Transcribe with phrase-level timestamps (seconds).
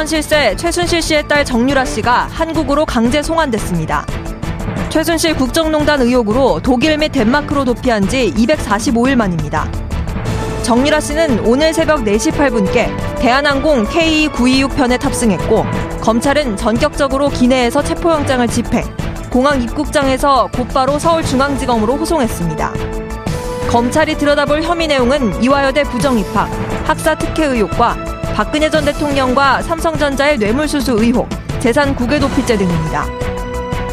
[0.00, 4.06] 비선 실세 최순실 씨의 딸 정유라 씨가 한국으로 강제 송환됐습니다.
[4.88, 9.70] 최순실 국정농단 의혹으로 독일 및 덴마크로 도피한 지 245일 만입니다.
[10.62, 15.66] 정유라 씨는 오늘 새벽 4시 8분께 대한항공 KE926편에 탑승했고
[16.00, 18.84] 검찰은 전격적으로 기내에서 체포영장을 집행,
[19.28, 22.72] 공항 입국장에서 곧바로 서울중앙지검으로 호송했습니다.
[23.68, 26.48] 검찰이 들여다볼 혐의 내용은 이화여대 부정입학,
[26.86, 31.28] 학사 특혜 의혹과 박근혜 전 대통령과 삼성전자의 뇌물수수 의혹,
[31.58, 33.04] 재산 국외 도피죄 등입니다.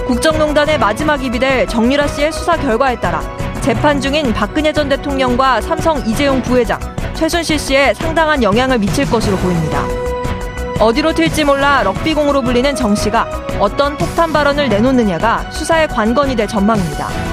[0.06, 3.22] 국정농단의 마지막 입이 될 정유라 씨의 수사 결과에 따라
[3.62, 6.80] 재판 중인 박근혜 전 대통령과 삼성 이재용 부회장,
[7.14, 9.84] 최순실 씨에 상당한 영향을 미칠 것으로 보입니다.
[10.80, 13.28] 어디로 튈지 몰라 럭비공으로 불리는 정 씨가
[13.60, 17.27] 어떤 폭탄 발언을 내놓느냐가 수사의 관건이 될 전망입니다.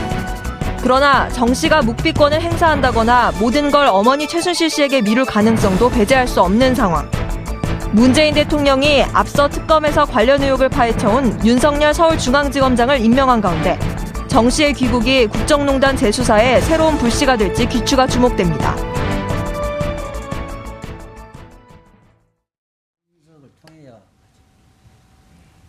[0.85, 6.75] 그러나 정 씨가 묵비권을 행사한다거나 모든 걸 어머니 최순실 씨에게 미룰 가능성도 배제할 수 없는
[6.75, 7.11] 상황.
[7.93, 13.78] 문재인 대통령이 앞서 특검에서 관련 의혹을 파헤쳐온 윤석열 서울중앙지검장을 임명한 가운데
[14.28, 18.77] 정 씨의 귀국이 국정농단 재수사에 새로운 불씨가 될지 귀추가 주목됩니다.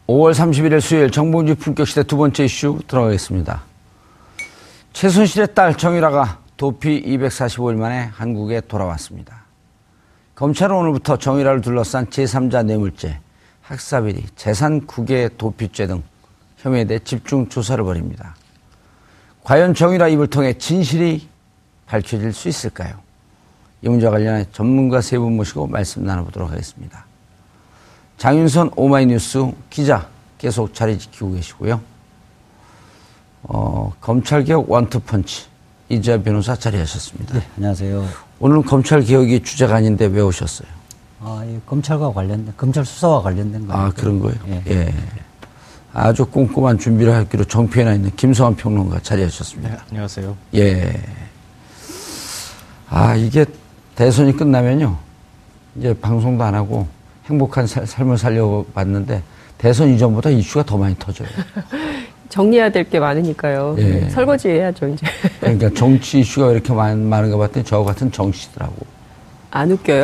[0.08, 3.75] (5월 31일) 수요일 정봉주 품격 시대 두 번째 이슈 들어가겠습니다.
[4.95, 9.44] 최순실의 딸 정유라가 도피 245일 만에 한국에 돌아왔습니다.
[10.35, 13.19] 검찰은 오늘부터 정유라를 둘러싼 제3자 뇌물죄,
[13.61, 16.01] 학사비리, 재산 국외 도피죄 등
[16.56, 18.35] 혐의에 대해 집중 조사를 벌입니다.
[19.44, 21.27] 과연 정유라 입을 통해 진실이
[21.88, 22.97] 밝혀질 수 있을까요?
[23.81, 27.06] 이 문제와 관련해 전문가 세 분 모시고 말씀 나눠보도록 하겠습니다.
[28.17, 30.07] 장윤선 오마이뉴스 기자
[30.38, 31.81] 계속 자리 지키고 계시고요.
[33.47, 35.45] 어, 검찰개혁 원투펀치
[35.89, 37.35] 이재 변호사 자리하셨습니다.
[37.35, 38.06] 네, 안녕하세요.
[38.39, 40.67] 오늘은 검찰개혁이 주제가 아닌데 왜 오셨어요?
[41.22, 43.81] 아, 이 검찰과 관련된, 검찰 수사와 관련된 거예요.
[43.81, 44.38] 아, 그런 거예요?
[44.47, 44.63] 예.
[44.67, 44.94] 예.
[45.94, 49.69] 아주 꼼꼼한 준비를 하기로 정피해나 있는 김성환 평론가 자리하셨습니다.
[49.69, 50.35] 네, 안녕하세요.
[50.56, 51.01] 예.
[52.89, 53.45] 아, 이게
[53.95, 54.97] 대선이 끝나면요.
[55.77, 56.88] 이제 방송도 안 하고
[57.25, 59.23] 행복한 살, 삶을 살려봤는데
[59.57, 61.27] 대선 이전보다 이슈가 더 많이 터져요.
[62.35, 63.75] 정리해야 될 게 많으니까요.
[63.79, 64.09] 예.
[64.09, 65.07] 설거지 해야죠, 이제.
[65.40, 68.75] 그러니까 정치 이슈가 왜 이렇게 많, 많은가 봤더니 저 같은 정치더라고.
[69.51, 70.03] 안 웃겨요.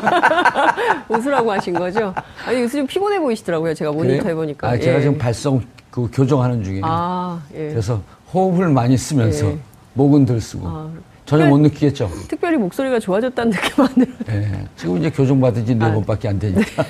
[1.10, 2.14] 웃으라고 하신 거죠?
[2.46, 3.74] 아니, 요새 좀 피곤해 보이시더라고요.
[3.74, 4.30] 제가 모니터 그래요?
[4.30, 4.66] 해보니까.
[4.70, 5.00] 아, 제가 예.
[5.02, 6.82] 지금 발성 그 교정하는 중이에요.
[6.86, 7.68] 아, 예.
[7.68, 8.00] 그래서
[8.32, 9.58] 호흡을 많이 쓰면서 예.
[9.92, 10.90] 목은 들 쓰고 아,
[11.26, 12.10] 전혀 못 느끼겠죠.
[12.28, 14.16] 특별히 목소리가 좋아졌다는 느낌 안 들어요.
[14.42, 14.64] 예.
[14.76, 15.92] 지금 이제 교정 받은 지네 아.
[15.92, 16.82] 번밖에 안 되니까.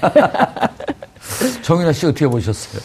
[1.62, 2.80] 정윤아 씨 어떻게 보셨어요?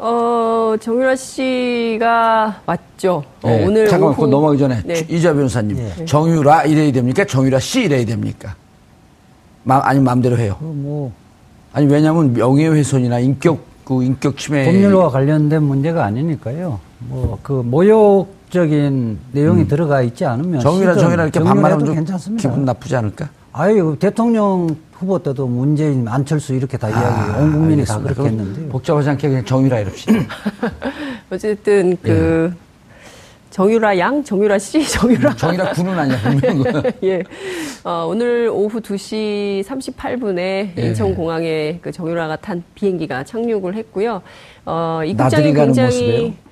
[0.00, 3.24] 어, 정유라 씨가 맞죠.
[3.42, 3.64] 어, 예.
[3.66, 4.94] 오늘 잠깐만, 오후 그거 넘어가기 전에 네.
[5.08, 6.04] 이자 변호사님, 예.
[6.04, 7.24] 정유라 이래야 됩니까?
[7.24, 8.54] 정유라 씨 이래야 됩니까?
[9.64, 10.56] 마, 아니 마음대로 해요.
[10.60, 11.12] 그 뭐,
[11.72, 16.78] 아니 왜냐하면 명예훼손이나 인격 그 인격 침해 법률과 관련된 문제가 아니니까요.
[17.00, 20.60] 뭐, 그 모욕적인 내용이 들어가 있지 않으면.
[20.60, 22.48] 정유라 정유라 이렇게 반말하면 좀 괜찮습니다.
[22.48, 23.30] 기분 나쁘지 않을까?
[23.52, 28.14] 아유, 대통령 후보 때도 문재인, 안철수 이렇게 다 이야기, 온 국민이 다 아, 알겠습니다.
[28.14, 28.68] 그렇게 그럼 했는데요.
[28.70, 30.12] 복잡하지 않게 그냥 정유라 이럽시다.
[31.30, 32.58] 어쨌든 그 예.
[33.50, 36.92] 정유라 양, 정유라 씨, 정유라 정유라 군은 아니야 분명한 거.
[37.04, 37.22] 예.
[37.84, 40.72] 어, 오늘 오후 2시 38분에 예.
[40.76, 44.20] 인천공항에 그 정유라가 탄 비행기가 착륙을 했고요.
[44.66, 46.47] 어, 입국장이 가는 굉장히 모습이에요?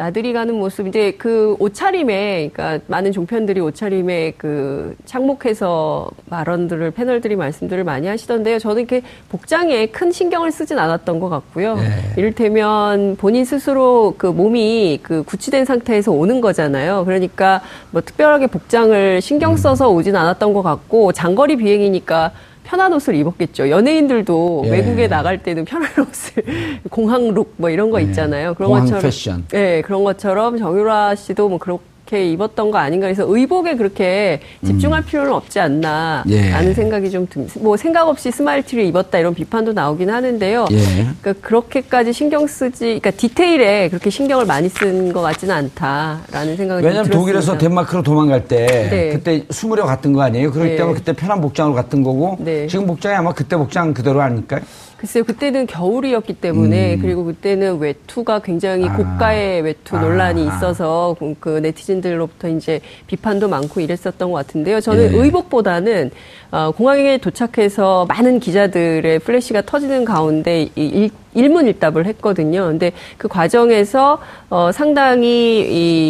[0.00, 7.84] 나들이 가는 모습 이제 그 옷차림에 그러니까 많은 종편들이 옷차림에 그 착목해서 발언들을 패널들이 말씀들을
[7.84, 8.58] 많이 하시던데요.
[8.60, 11.74] 저는 이렇게 복장에 큰 신경을 쓰진 않았던 것 같고요.
[11.74, 11.90] 네.
[12.16, 17.04] 이를테면 본인 스스로 그 몸이 그 구치된 상태에서 오는 거잖아요.
[17.04, 17.60] 그러니까
[17.90, 22.32] 뭐 특별하게 복장을 신경 써서 오진 않았던 것 같고 장거리 비행이니까
[22.64, 23.70] 편한 옷을 입었겠죠.
[23.70, 24.70] 연예인들도 예.
[24.70, 26.42] 외국에 나갈 때는 편한 옷을
[26.90, 28.54] 공항룩 뭐 이런 거 있잖아요.
[28.54, 28.70] 그런 네.
[28.70, 29.44] 공항 것처럼 패션.
[29.48, 31.82] 네, 그런 것처럼 정유라 씨도 뭐 그렇게
[32.16, 36.30] 입었던 거 아닌가 해서 의복에 그렇게 집중할 필요는 없지 않나 음.
[36.32, 36.50] 예.
[36.50, 37.54] 라는 생각이 좀 듭니다.
[37.60, 40.66] 뭐 생각 없이 스마일 티를 입었다 이런 비판도 나오긴 하는데요.
[40.72, 41.06] 예.
[41.20, 46.88] 그러니까 그렇게까지 신경 쓰지, 그러니까 디테일에 그렇게 신경을 많이 쓴 것 같지는 않다라는 생각이 좀
[46.88, 47.58] 왜냐하면 독일에서 들었습니다.
[47.58, 49.10] 덴마크로 도망갈 때 네.
[49.10, 50.50] 그때 숨으려 갔던 거 아니에요?
[50.50, 50.76] 그렇기 네.
[50.76, 52.66] 때문에 그때 편한 복장으로 갔던 거고 네.
[52.66, 54.60] 지금 복장이 아마 그때 복장 그대로 아닐까요?
[55.00, 58.90] 글쎄요, 그때는 겨울이었기 때문에 그리고 그때는 외투가 굉장히 음.
[58.90, 58.96] 아.
[58.98, 60.00] 고가의 외투 아.
[60.02, 64.80] 논란이 있어서 그- 그 네티즌들로부터 이제 비판도 많고 이랬었던 것 같은데요.
[64.80, 65.16] 저는 예.
[65.16, 66.10] 의복보다는
[66.50, 72.66] 어, 공항에 도착해서 많은 기자들의 플래시가 터지는 가운데 이 일, 일문일답을 했거든요.
[72.66, 74.18] 근데 그 과정에서
[74.50, 75.60] 어, 상당히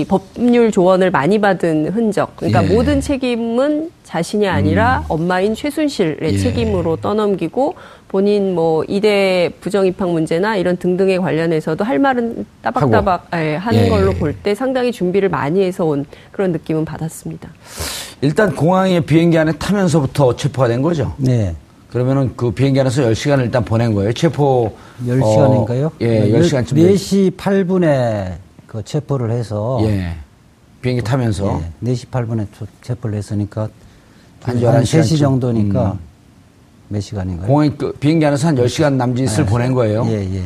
[0.00, 2.34] 이 법률 조언을 많이 받은 흔적.
[2.36, 2.68] 그러니까 예.
[2.68, 2.74] 음.
[2.74, 6.36] 모든 책임은 자신이 아니라 엄마인 최순실의 예.
[6.38, 7.74] 책임으로 떠넘기고
[8.14, 13.88] 본인 뭐 이대 부정 입학 문제나 이런 등등에 관련해서도 할 말은 따박따박 예, 하는 예.
[13.88, 17.48] 걸로 볼 때 상당히 준비를 많이 해서 온 그런 느낌은 받았습니다.
[18.20, 21.14] 일단 공항에 비행기 안에 타면서부터 체포가 된 거죠.
[21.18, 21.54] 네.
[21.88, 24.12] 그러면은 그 비행기 안에서 10시간을 일단 보낸 거예요.
[24.12, 24.72] 체포
[25.06, 25.86] 10시간인가요?
[25.86, 28.34] 어, 예, 10시간쯤 4시 8분에
[28.66, 30.14] 그 체포를 해서 예.
[30.82, 32.46] 비행기 타면서 예, 4시 8분에
[32.82, 33.68] 체포를 했으니까
[34.42, 35.16] 한 한, 11 시간쯤.
[35.16, 36.09] 3시 정도니까 음.
[36.92, 37.46] 몇 시간인가요?
[37.46, 40.04] 공항 그 비행기 안에서 한 10시간 남짓을 보낸 거예요.
[40.08, 40.42] 예, 예.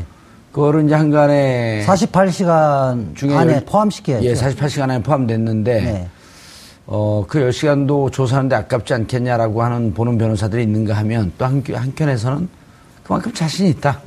[0.52, 4.24] 그거를 이제 한간에 48시간 중에 안에 열- 포함시켜야죠.
[4.26, 6.08] 예, 48시간 안에 포함됐는데 네.
[6.86, 12.48] 어, 그 10시간도 조사하는데 아깝지 않겠냐라고 하는 보는 변호사들이 있는가 하면 또 한, 한켠에서는
[13.02, 14.00] 그만큼 자신이 있다.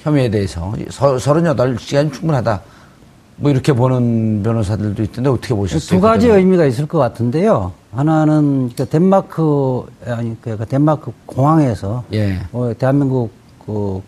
[0.00, 0.72] 혐의에 대해서.
[0.90, 2.60] 서, 38시간이 충분하다.
[3.36, 5.88] 뭐 이렇게 보는 변호사들도 있던데 어떻게 보셨어요?
[5.88, 6.44] 두 가지 그거는?
[6.44, 7.72] 의미가 있을 것 같은데요.
[7.92, 12.38] 하나는 그 덴마크 아니 그 덴마크 공항에서 예.
[12.52, 13.30] 어, 대한민국
[13.64, 14.00] 그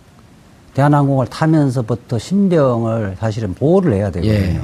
[0.74, 4.32] 대한항공을 타면서부터 신병을 사실은 보호를 해야 되거든요.
[4.32, 4.60] 예.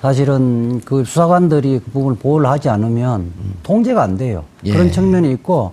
[0.00, 3.32] 사실은 그 수사관들이 그 부분을 보호를 하지 않으면
[3.62, 4.44] 통제가 안 돼요.
[4.64, 4.72] 예.
[4.72, 5.72] 그런 측면이 있고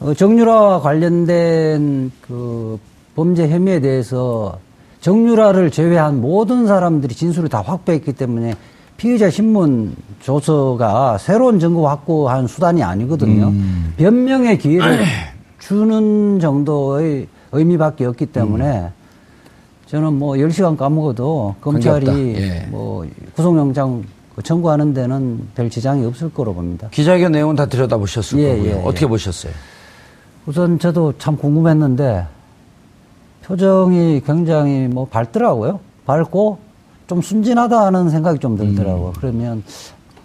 [0.00, 2.78] 어, 정유라와 관련된 그
[3.14, 4.58] 범죄 혐의에 대해서
[5.02, 8.54] 정유라를 제외한 모든 사람들이 진술을 다 확보했기 때문에
[8.96, 13.48] 피의자 신문 조서가 새로운 증거 확보한 수단이 아니거든요.
[13.48, 13.92] 음.
[13.96, 15.04] 변명의 기회를
[15.58, 18.90] 주는 정도의 의미밖에 없기 때문에
[19.86, 22.34] 저는 뭐 10시간 까먹어도 검찰이.
[22.36, 22.66] 예.
[22.70, 23.04] 뭐
[23.34, 24.04] 구속영장
[24.42, 26.88] 청구하는 데는 별 지장이 없을 거로 봅니다.
[26.92, 28.70] 기자회견 내용은 다 들여다보셨을 예, 거고요.
[28.70, 28.82] 예, 예.
[28.84, 29.52] 어떻게 보셨어요?
[30.46, 32.24] 우선 저도 참 궁금했는데
[33.44, 35.80] 표정이 굉장히 뭐 밝더라고요.
[36.06, 36.58] 밝고
[37.06, 39.08] 좀 순진하다 하는 생각이 좀 들더라고요.
[39.08, 39.12] 음.
[39.18, 39.62] 그러면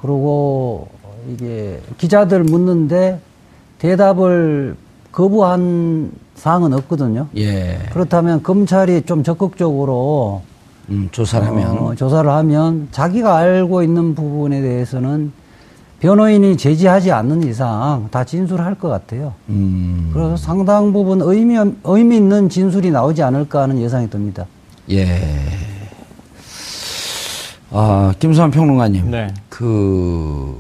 [0.01, 0.87] 그러고
[1.33, 3.19] 이게 기자들 묻는데
[3.79, 4.75] 대답을
[5.11, 7.27] 거부한 사항은 없거든요.
[7.37, 7.79] 예.
[7.91, 10.41] 그렇다면 검찰이 좀 적극적으로
[10.89, 11.77] 음, 조사를 하면.
[11.79, 15.31] 어, 조사를 하면 자기가 알고 있는 부분에 대해서는
[15.99, 19.33] 변호인이 제지하지 않는 이상 다 진술할 것 같아요.
[19.49, 24.45] 음, 그래서 상당 부분 의미, 의미 있는 진술이 나오지 않을까 하는 예상이 듭니다.
[24.91, 25.21] 예.
[27.71, 29.09] 아, 김수환 평론가님.
[29.09, 29.27] 네.
[29.49, 30.55] 그,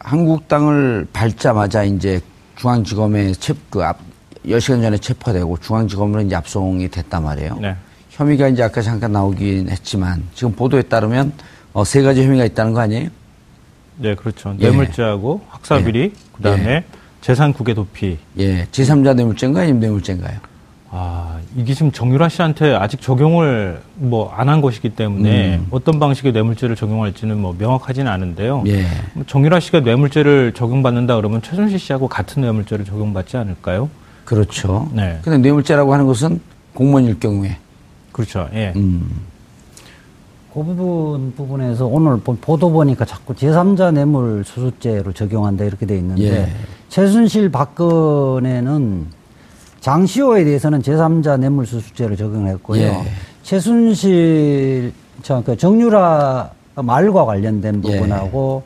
[0.00, 2.20] 한국당을 밟자마자 이제
[2.56, 3.98] 중앙지검에 체, 그 앞,
[4.44, 7.56] 10시간 전에 체포되고 중앙지검으로 이제 압송이 됐단 말이에요.
[7.60, 7.76] 네.
[8.10, 11.32] 혐의가 이제 아까 잠깐 나오긴 했지만 지금 보도에 따르면
[11.72, 13.10] 어, 세 가지 혐의가 있다는 거 아니에요?
[13.98, 14.54] 네, 그렇죠.
[14.60, 14.68] 예.
[14.68, 16.84] 뇌물죄하고 학사비리, 그다음에 예.
[17.20, 18.18] 재산 국외 도피.
[18.38, 18.66] 예.
[18.70, 19.64] 제3자 뇌물죄인가요?
[19.64, 20.38] 아니면 뇌물죄인가요?
[20.90, 25.66] 아, 이게 지금 정유라 씨한테 아직 적용을 뭐 안 한 것이기 때문에 음.
[25.70, 28.64] 어떤 방식의 뇌물죄를 적용할지는 뭐 명확하지는 않은데요.
[28.68, 28.86] 예.
[29.12, 33.90] 뭐 정유라 씨가 뇌물죄를 적용받는다 그러면 최순실 씨하고 같은 뇌물죄를 적용받지 않을까요?
[34.24, 34.88] 그렇죠.
[34.94, 35.18] 네.
[35.22, 36.40] 근데 뇌물죄라고 하는 것은
[36.72, 37.56] 공무원일 경우에.
[38.12, 38.48] 그렇죠.
[38.54, 38.72] 예.
[38.76, 39.10] 음.
[40.58, 46.22] 그 부분 부분에서 오늘 보- 보도 보니까 자꾸 제3자 뇌물 수수죄로 적용한다 이렇게 돼 있는데
[46.42, 46.48] 예.
[46.88, 49.06] 최순실 박근혜는
[49.80, 52.80] 장시호에 대해서는 제3자 뇌물 수수죄를 적용했고요.
[52.82, 53.04] 예.
[53.44, 57.92] 최순실 저, 그 정유라 말과 관련된 예.
[58.00, 58.64] 부분하고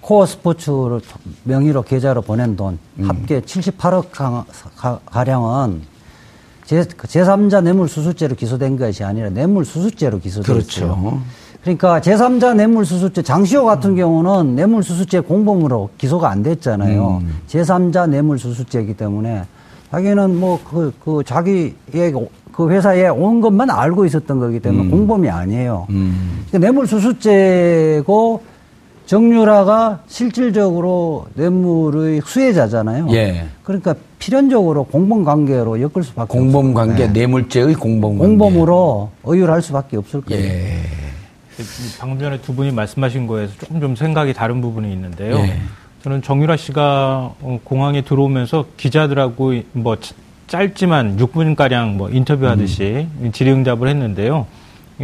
[0.00, 1.02] 코어 스포츠를
[1.44, 3.04] 명의로 계좌로 보낸 돈 음.
[3.10, 4.46] 합계 78억 가-
[4.76, 5.82] 가- 가량은
[6.64, 10.54] 제, 제3자 뇌물수수죄로 기소된 것이 아니라 뇌물수수죄로 기소됐어요.
[10.54, 11.20] 그렇죠.
[11.62, 17.22] 그러니까 제3자 뇌물수수죄 장시호 같은 경우는 뇌물수수죄 공범으로 기소가 안 됐잖아요.
[17.22, 17.40] 음.
[17.48, 19.44] 제3자 뇌물수수죄이기 때문에
[19.90, 21.74] 자기는 뭐그 그 자기의
[22.52, 25.86] 그 회사에 온 것만 알고 있었던 거기 때문에 공범이 아니에요.
[25.90, 26.44] 음.
[26.48, 28.42] 그러니까 뇌물수수죄고
[29.06, 33.08] 정유라가 실질적으로 뇌물의 수혜자잖아요.
[33.12, 33.46] 예.
[33.62, 33.94] 그러니까
[34.24, 36.74] 필연적으로 공범관계로 엮을 수밖에 공범 없어요.
[36.74, 37.12] 관계, 네.
[37.12, 38.26] 뇌물죄의 공범 관계.
[38.26, 40.42] 공범으로 의율할 수밖에 없을 거예요.
[40.42, 40.78] 예.
[42.00, 45.36] 방금 전에 두 분이 말씀하신 거에서 조금 좀 생각이 다른 부분이 있는데요.
[45.36, 45.58] 예.
[46.02, 50.14] 저는 정유라 씨가 어, 공항에 들어오면서 기자들하고 뭐 짜-
[50.46, 53.30] 짧지만 6분 가량 뭐 인터뷰하듯이 음.
[53.32, 54.46] 질의응답을 했는데요.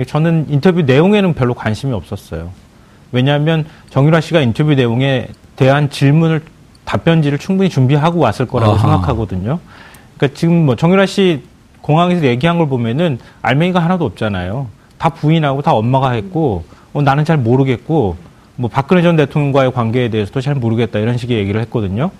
[0.07, 2.51] 저는 인터뷰 내용에는 별로 관심이 없었어요.
[3.13, 6.41] 왜냐하면 정유라 씨가 인터뷰 내용에 대한 질문을
[6.91, 8.81] 답변지를 충분히 준비하고 왔을 거라고 아하.
[8.81, 9.61] 생각하거든요.
[10.17, 11.43] 그러니까 지금 뭐 정유라 씨
[11.83, 14.67] 공항에서 얘기한 걸 보면은 알맹이가 하나도 없잖아요.
[14.99, 18.17] 다 부인하고 다 엄마가 했고 어, 나는 잘 모르겠고
[18.57, 22.11] 뭐 박근혜 전 대통령과의 관계에 대해서도 잘 모르겠다 이런 식의 얘기를 했거든요.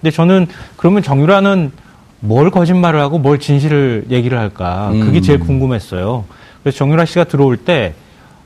[0.00, 0.46] 근데 저는
[0.76, 1.72] 그러면 정유라는
[2.20, 5.22] 뭘 거짓말을 하고 뭘 진실을 얘기를 할까 그게 음.
[5.22, 6.24] 제일 궁금했어요.
[6.62, 7.94] 그래서 정유라 씨가 들어올 때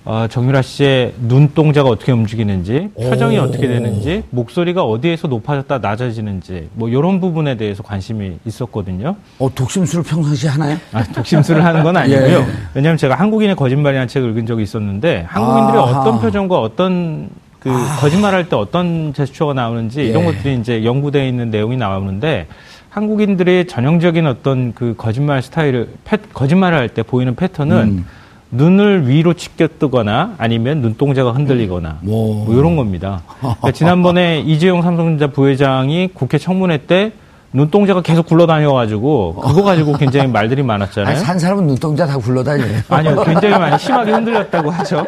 [0.07, 7.21] 어, 정유라 씨의 눈동자가 어떻게 움직이는지, 표정이 어떻게 되는지, 목소리가 어디에서 높아졌다 낮아지는지, 뭐 이런
[7.21, 9.17] 부분에 대해서 관심이 있었거든요.
[9.39, 10.77] 어, 독심술을 평상시에 하나요?
[10.93, 12.39] 아, 독심술을 하는 건 아니고요.
[12.41, 12.47] 예.
[12.75, 16.01] 왜냐하면 제가 한국인의 거짓말이라는 책을 읽은 적이 있었는데 한국인들이 아하.
[16.01, 20.27] 어떤 표정과 어떤 그 거짓말할 때 어떤 제스처가 나오는지 이런 예.
[20.27, 22.47] 것들이 이제 연구되어 있는 내용이 나오는데
[22.91, 28.07] 한국인들의 전형적인 어떤 그 거짓말 스타일을 패- 거짓말을 할 때 보이는 패턴은 음.
[28.55, 32.45] 눈을 위로 치켜 뜨거나 아니면 눈동자가 흔들리거나 오.
[32.45, 33.23] 뭐 이런 겁니다.
[33.41, 37.13] 그러니까 지난번에 이재용 삼성전자 부회장이 국회 청문회 때
[37.53, 41.15] 눈동자가 계속 굴러다녀가지고 그거 가지고 굉장히 말들이 많았잖아요.
[41.15, 42.81] 아니, 산 사람은 눈동자 다 굴러다녀요.
[42.89, 45.07] 아니요, 굉장히 많이 심하게 흔들렸다고 하죠.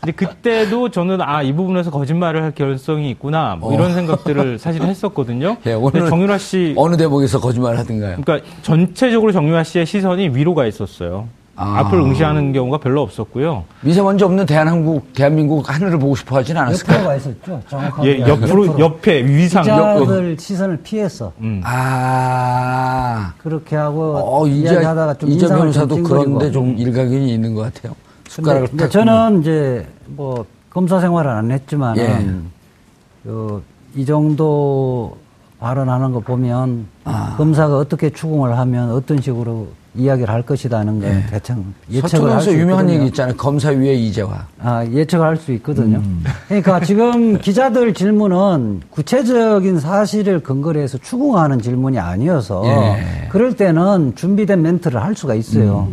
[0.00, 5.58] 근데 그때도 저는 아, 이 부분에서 거짓말을 할 개연성이 있구나, 뭐 이런 생각들을 사실 했었거든요.
[5.66, 8.16] 예, 오늘 정유라 씨, 어느 대목에서 거짓말 하든가요?
[8.20, 11.28] 그러니까 전체적으로 정유라 씨의 시선이 위로가 있었어요.
[11.60, 11.80] 아.
[11.80, 13.64] 앞을 응시하는 경우가 별로 없었고요.
[13.82, 16.96] 미세먼지 없는 대한민국, 대한민국 하늘을 보고 싶어 하진 않았을까요?
[16.96, 17.62] 옆으로 가 있었죠.
[17.68, 18.08] 정확하게.
[18.08, 21.32] 예, 옆으로, 옆에, 위상, 옆, 기자들 시선을 피했어.
[21.40, 21.60] 음.
[21.62, 26.50] 아, 그렇게 하고 어, 이제, 이야기하다가 좀 이제 인상을 변호사도 좀 그런데.
[26.50, 27.94] 좀 일가견이 있는 것 같아요.
[28.28, 33.28] 숟가락을 근데, 저는 이제 뭐 검사 생활을 안 했지만은 예.
[33.28, 33.62] 그,
[33.94, 35.18] 이 정도
[35.58, 37.34] 발언하는 거 보면 아.
[37.36, 42.58] 검사가 어떻게 추궁을 하면 어떤 식으로 이야기를 할 것이라는 건 대충 예측을 할수 서초동에서 예.
[42.58, 42.94] 유명한 있거든요.
[43.00, 43.36] 얘기 있잖아요.
[43.36, 44.46] 검사 위에 이재화.
[44.60, 45.98] 아, 예측을 할 수 있거든요.
[45.98, 46.22] 음.
[46.48, 53.28] 그러니까 지금 기자들 질문은 구체적인 사실을 근거로 해서 추궁하는 질문이 아니어서 예.
[53.30, 55.88] 그럴 때는 준비된 멘트를 할 수가 있어요.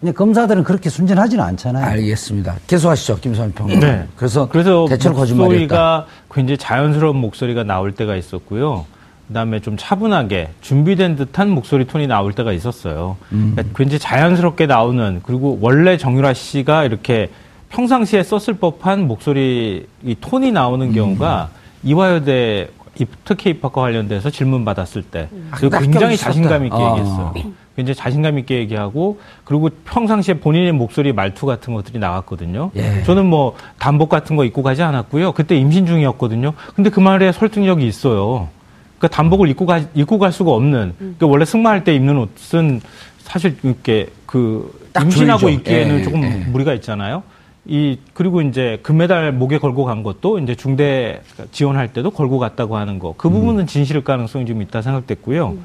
[0.00, 1.84] 근데 검사들은 그렇게 순진하지는 않잖아요.
[1.84, 1.88] 음.
[1.90, 2.56] 알겠습니다.
[2.66, 3.80] 계속하시죠, 김선 평론.
[3.80, 4.06] 네.
[4.16, 5.48] 그래서, 그래서 대체로 거짓말이었다.
[5.54, 8.84] 목소리가 굉장히 자연스러운 목소리가 나올 때가 있었고요.
[9.28, 13.16] 그다음에 좀 차분하게 준비된 듯한 목소리 톤이 나올 때가 있었어요.
[13.32, 13.52] 음.
[13.54, 17.30] 그러니까 굉장히 자연스럽게 나오는 그리고 원래 정유라 씨가 이렇게
[17.70, 20.54] 평상시에 썼을 법한 목소리 이 톤이 음.
[20.54, 21.50] 나오는 경우가
[21.82, 22.68] 이화여대
[22.98, 26.16] 입- 특히 입학과 관련돼서 질문 받았을 때 그리고 딱 굉장히.
[26.16, 26.90] 자신감 있게 아.
[26.90, 27.34] 얘기했어요.
[27.74, 32.70] 굉장히 자신감 있게 얘기하고 그리고 평상시에 본인의 목소리 말투 같은 것들이 나왔거든요.
[32.76, 33.02] 예.
[33.02, 35.32] 저는 뭐 단복 같은 거 입고 가지 않았고요.
[35.32, 36.54] 그때 임신 중이었거든요.
[36.74, 38.48] 근데 그 말에 설득력이 있어요.
[38.98, 40.94] 그러니까 단복을 입고 가 입고 갈 수가 없는.
[40.98, 42.80] 그러니까 원래 승마할 때 입는 옷은
[43.18, 45.58] 사실 이렇게 그딱 임신하고 조이죠.
[45.60, 46.28] 입기에는 예, 조금 예.
[46.50, 47.22] 무리가 있잖아요.
[47.66, 52.98] 이 그리고 이제 금메달 목에 걸고 간 것도 이제 중대 지원할 때도 걸고 갔다고 하는
[52.98, 53.14] 거.
[53.16, 55.56] 그 부분은 진실일 가능성이 좀 있다 생각됐고요.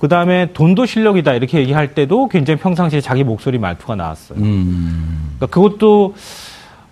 [0.00, 4.38] 그 다음에 돈도 실력이다 이렇게 얘기할 때도 굉장히 평상시에 자기 목소리 말투가 나왔어요.
[4.38, 5.34] 음.
[5.36, 6.14] 그러니까 그것도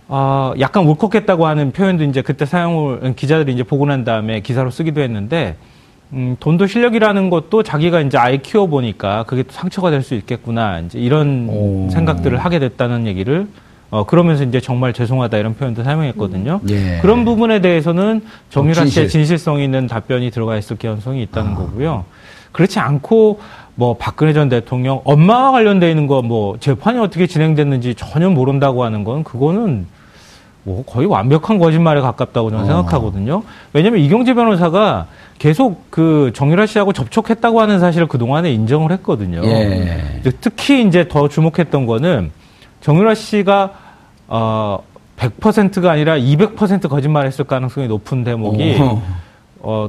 [0.09, 5.01] 어, 약간 울컥했다고 하는 표현도 이제 그때 사용을 기자들이 이제 보고 난 다음에 기사로 쓰기도
[5.01, 5.57] 했는데
[6.15, 10.81] 음, 돈도 실력이라는 것도 자기가 이제 아이 키워 보니까 그게 또 상처가 될 수 있겠구나
[10.81, 11.91] 이제 이런 오.
[11.91, 13.47] 생각들을 하게 됐다는 얘기를
[13.91, 16.61] 어, 그러면서 이제 정말 죄송하다 이런 표현도 사용했거든요.
[16.71, 16.99] 예.
[17.01, 18.87] 그런 부분에 대해서는 정유라.
[18.87, 22.05] 씨의 진실성 있는 답변이 들어가 있을 가능성이 있다는 거고요.
[22.53, 23.41] 그렇지 않고
[23.75, 29.05] 뭐 박근혜 전 대통령 엄마와 관련돼 있는 거 뭐 재판이 어떻게 진행됐는지 전혀 모른다고 하는
[29.05, 29.87] 건 그거는
[30.65, 32.67] 뭐 거의 완벽한 거짓말에 가깝다고 저는 어.
[32.67, 33.43] 생각하거든요.
[33.73, 35.07] 왜냐하면 이경재 변호사가
[35.39, 39.41] 계속 그 정유라 씨하고 접촉했다고 하는 사실을 그 동안에 인정을 했거든요.
[39.45, 40.21] 예.
[40.41, 42.31] 특히 이제 더 주목했던 거는
[42.81, 43.73] 정유라 씨가
[44.27, 44.81] 어
[45.17, 49.01] 100%가 아니라 200% 거짓말했을 가능성이 높은 대목이 오.
[49.61, 49.89] 어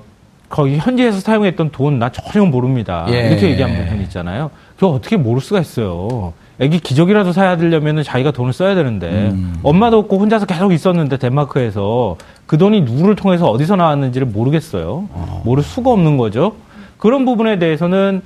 [0.50, 3.06] 거기 현지에서 사용했던 돈 나 전혀 모릅니다.
[3.10, 3.28] 예.
[3.30, 4.50] 이렇게 얘기한 부분 있잖아요.
[4.80, 6.34] 저 어떻게 모를 수가 있어요.
[6.60, 9.56] 애기 기저귀라도 사야 되려면 자기가 돈을 써야 되는데 음.
[9.64, 15.08] 엄마도 없고 혼자서 계속 있었는데 덴마크에서 그 돈이 누구를 통해서 어디서 나왔는지를 모르겠어요.
[15.12, 15.42] 어.
[15.46, 16.56] 모를 수가 없는 거죠.
[16.98, 18.22] 그런 부분에 대해서는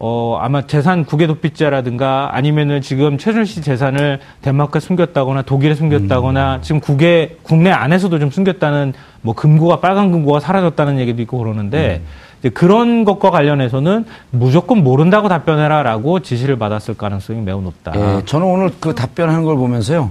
[0.00, 6.62] 어, 아마 재산 국외 도피죄라든가 아니면은 지금 최순실 재산을 덴마크에 숨겼다거나 독일에 숨겼다거나 음.
[6.62, 12.27] 지금 국외, 국내 안에서도 좀 숨겼다는 뭐 금고가, 빨간 금고가 사라졌다는 얘기도 있고 그러는데 음.
[12.40, 17.92] 이제 그런 것과 관련해서는 무조건 모른다고 답변해라라고 지시를 받았을 가능성이 매우 높다.
[17.96, 20.10] 예, 저는 오늘 그 답변하는 걸 보면서요.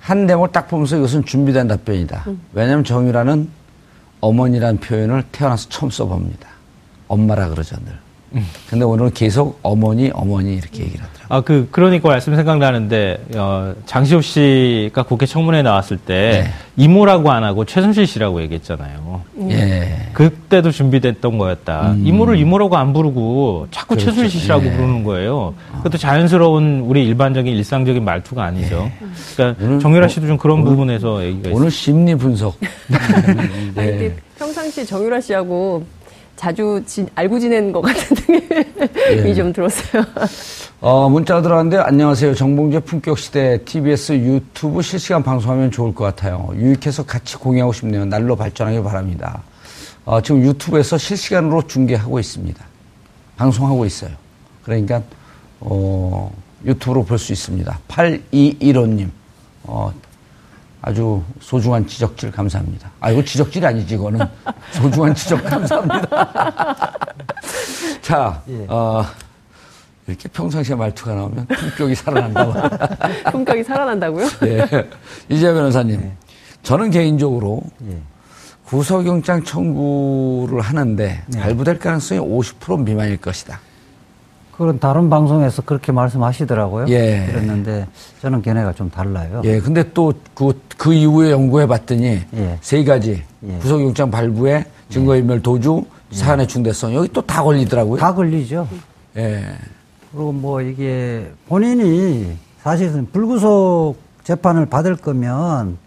[0.00, 2.24] 한 대목을 딱 보면서 이것은 준비된 답변이다.
[2.52, 3.48] 왜냐하면 정유라는
[4.20, 6.48] 어머니라는 표현을 태어나서 처음 써봅니다.
[7.08, 8.42] 엄마라 그러죠, 늘.
[8.68, 11.19] 근데 오늘은 계속 어머니, 어머니 이렇게 얘기를 하더라고요.
[11.32, 16.50] 아, 그, 그러니까 말씀 생각나는데, 어, 장시호 씨가 국회 청문회 나왔을 때, 네.
[16.76, 19.22] 이모라고 안 하고 최순실 씨라고 얘기했잖아요.
[19.50, 20.08] 예.
[20.12, 21.94] 그때도 준비됐던 거였다.
[21.98, 23.98] 이모를 이모라고 안 부르고 자꾸 음.
[23.98, 24.10] 그렇죠.
[24.10, 24.72] 최순실 씨라고 예.
[24.72, 25.54] 부르는 거예요.
[25.76, 28.90] 그것도 자연스러운 우리 일반적인 일상적인 말투가 아니죠.
[29.36, 29.66] 그러니까 예.
[29.68, 31.54] 오늘 정유라 뭐- 씨도 좀 그런 부분에서 얘기가 있어요.
[31.54, 32.56] 오늘 심리 분석.
[33.76, 33.90] 아니, 예.
[33.92, 35.84] 근데 평상시 정유라 씨하고
[36.44, 38.16] 자주 지- 알고 지낸 것 같은
[38.80, 39.34] 느낌이 예.
[39.34, 40.02] 좀 들었어요.
[40.80, 42.34] 어, 문자가 들어왔는데, 안녕하세요.
[42.34, 46.48] 정봉재 품격시대 TBS 유튜브 실시간 방송하면 좋을 것 같아요.
[46.54, 48.06] 유익해서 같이 공유하고 싶네요.
[48.06, 49.42] 날로 발전하길 바랍니다.
[50.06, 52.64] 어, 지금 유튜브에서 실시간으로 중계하고 있습니다.
[53.36, 54.12] 방송하고 있어요.
[54.64, 55.02] 그러니까,
[55.60, 56.32] 어,
[56.64, 57.78] 유튜브로 볼 수 있습니다.
[57.86, 59.10] 8215님,
[59.64, 59.92] 어,
[60.82, 62.90] 아주 소중한 지적질 감사합니다.
[63.00, 64.20] 아, 이거 지적질이 아니지, 이거는.
[64.72, 66.06] 소중한 지적 감사합니다.
[68.00, 69.04] 자, 어,
[70.06, 72.52] 이렇게 평상시에 말투가 나오면 품격이 살아난다고.
[73.30, 74.26] 품격이 살아난다고요?
[74.44, 74.88] 예.
[75.28, 76.12] 이재 변호사님.
[76.62, 77.98] 저는 개인적으로 예.
[78.64, 81.40] 구속영장 청구를 하는데 네.
[81.40, 83.60] 발부될 가능성이 50% 미만일 것이다.
[84.60, 86.84] 그런 다른 방송에서 그렇게 말씀하시더라고요.
[86.90, 87.24] 예.
[87.32, 87.86] 그랬는데
[88.20, 89.40] 저는 걔네가 좀 달라요.
[89.46, 89.58] 예.
[89.58, 92.58] 근데 또 그, 그 이후에 연구해 봤더니 예.
[92.60, 93.22] 세 가지.
[93.48, 93.58] 예.
[93.60, 96.94] 구속영장 발부에 증거인멸 도주, 사안의 중대성.
[96.94, 97.98] 여기 또 다 걸리더라고요.
[97.98, 98.68] 다 걸리죠.
[99.16, 99.46] 예.
[100.12, 105.78] 그리고 뭐 이게 본인이 사실은 불구속 재판을 받을 거면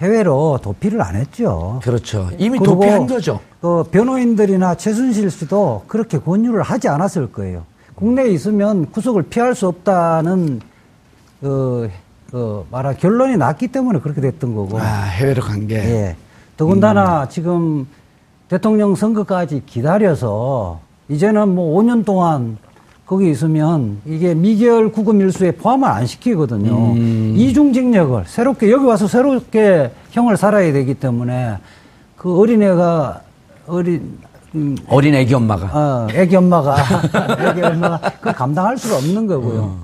[0.00, 1.80] 해외로 도피를 안 했죠.
[1.82, 2.30] 그렇죠.
[2.38, 3.40] 이미 도피한 거죠.
[3.60, 7.64] 그 변호인들이나 최순실 씨도 그렇게 권유를 하지 않았을 거예요.
[7.96, 10.60] 국내에 있으면 구속을 피할 수 없다는
[11.40, 11.90] 그,
[12.30, 14.78] 그 말하 결론이 났기 때문에 그렇게 됐던 거고.
[14.78, 15.76] 아, 해외로 간 게.
[15.76, 16.16] 예.
[16.56, 17.86] 더군다나 지금
[18.48, 22.58] 대통령 선거까지 기다려서 이제는 뭐 5년 동안
[23.08, 26.94] 거기 있으면 이게 미결 구금 일수에 포함을 안 시키거든요.
[27.36, 31.56] 이중징역을 새롭게 여기 와서 새롭게 형을 살아야 되기 때문에
[32.16, 33.22] 그 어린애가
[33.66, 34.18] 어린
[34.54, 35.66] 음, 어린 애기 엄마가.
[35.72, 36.76] 어, 애기 엄마가
[37.50, 39.60] 애기 엄마가 그 감당할 수가 없는 거고요.
[39.62, 39.78] 어.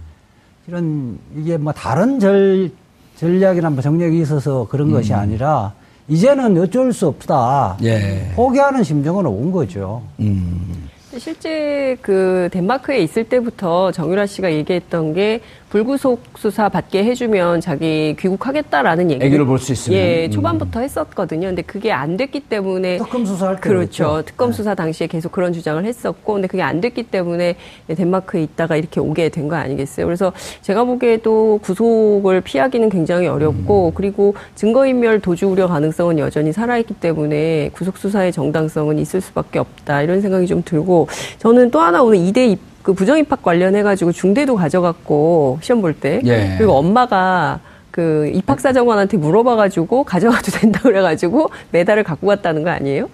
[0.67, 2.71] 이런 이게 뭐 다른 절
[3.17, 5.73] 전략이나 뭐 정력이 있어서 그런 것이 아니라
[6.09, 7.79] 이제는 어쩔 수 없다.
[7.85, 8.33] 예.
[8.35, 10.03] 포기하는 심정은 온 거죠.
[10.21, 10.84] 음.
[11.19, 15.41] 실제 그 덴마크에 있을 때부터 정유라 씨가 얘기했던 게
[15.79, 19.25] 불구속 수사 받게 해주면 자기 귀국하겠다라는 얘기.
[19.25, 19.99] 애기를 볼 수 있으면.
[19.99, 20.31] 예, 음.
[20.31, 21.49] 초반부터 했었거든요.
[21.49, 24.05] 근데 그게 안 됐기 때문에 특검 수사할 때 그렇죠.
[24.05, 24.23] 그랬죠.
[24.25, 24.57] 특검 네.
[24.57, 27.57] 수사 당시에 계속 그런 주장을 했었고, 근데 그게 안 됐기 때문에
[27.89, 30.07] 덴마크에 있다가 이렇게 오게 된 거 아니겠어요?
[30.07, 30.33] 그래서
[30.63, 33.93] 제가 보기에도 구속을 피하기는 굉장히 어렵고, 음.
[33.97, 40.21] 그리고 증거인멸 도주 우려 가능성은 여전히 살아있기 때문에 구속 수사의 정당성은 있을 수밖에 없다 이런
[40.21, 41.09] 생각이 좀 들고,
[41.41, 46.21] 저는 또 하나 오늘 이대 입, 그 부정 입학 관련해가지고 중대도 가져갔고 시험 볼 때,
[46.27, 46.55] 예.
[46.59, 53.09] 그리고 엄마가 그 입학사정관한테 물어봐가지고 가져가도 된다 그래가지고 메달을 갖고 갔다는 거 아니에요?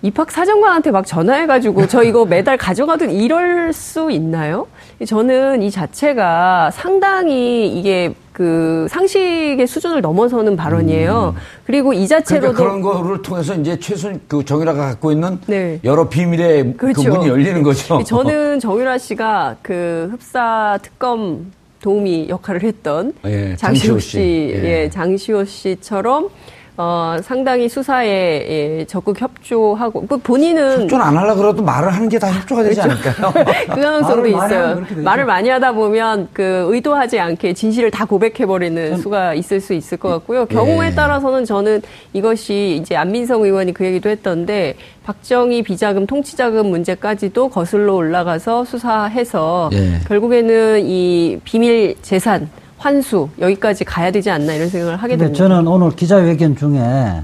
[0.00, 4.68] 입학 사정관한테 막 전화해가지고 저 이거 메달 가져가도 이럴 수 있나요?
[5.06, 11.34] 저는 이 자체가 상당히 이게 그 상식의 수준을 넘어서는 발언이에요.
[11.64, 15.80] 그리고 이 자체로도 그러니까 그런 거를 통해서 이제 최순 그 정유라가 갖고 있는 네.
[15.84, 17.14] 여러 비밀의 그 그렇죠.
[17.14, 17.98] 문이 열리는 거죠.
[18.04, 24.18] 저는 정유라 씨가 그 흡사 특검 도우미 역할을 했던 예, 장시호 씨.
[24.54, 24.82] 예.
[24.82, 24.90] 예.
[24.90, 26.28] 장시호 씨처럼
[26.78, 32.16] 어, 상당히 수사에 예, 적극 협조하고 그 본인은 협조는 안 하려 그래도 말을 하는 게
[32.18, 33.32] 다 협조가 되지 않을까요?
[33.74, 34.82] 그 가능성도 있어요.
[34.96, 39.98] 말을 많이 하다 보면 그 의도하지 않게 진실을 다 고백해 버리는 수가 있을 수 있을
[39.98, 40.46] 것 같고요.
[40.46, 40.94] 경우에 예.
[40.94, 41.82] 따라서는 저는
[42.14, 50.00] 이것이 이제 안민성 의원이 그 얘기도 했던데 박정희 비자금 통치자금 문제까지도 거슬러 올라가서 수사해서 예.
[50.08, 55.36] 결국에는 이 비밀 재산 환수 여기까지 가야 되지 않나 이런 생각을 하게 됩니다.
[55.36, 57.22] 저는 오늘 기자회견 중에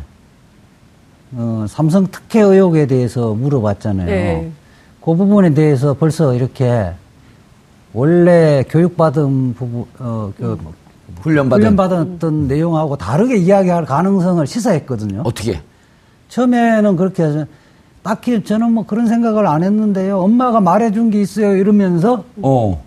[1.34, 4.06] 어, 삼성 특혜 의혹에 대해서 물어봤잖아요.
[4.06, 4.50] 네.
[5.00, 6.92] 그 부분에 대해서 벌써 이렇게
[7.92, 10.58] 원래 교육받은 부분, 어, 그,
[11.20, 15.22] 훈련받은 훈련받았던 내용하고 다르게 이야기할 가능성을 시사했거든요.
[15.24, 15.60] 어떻게?
[16.28, 17.44] 처음에는 그렇게
[18.02, 20.18] 딱히 저는 뭐 그런 생각을 안 했는데요.
[20.18, 21.56] 엄마가 말해준 게 있어요.
[21.56, 22.82] 이러면서 어.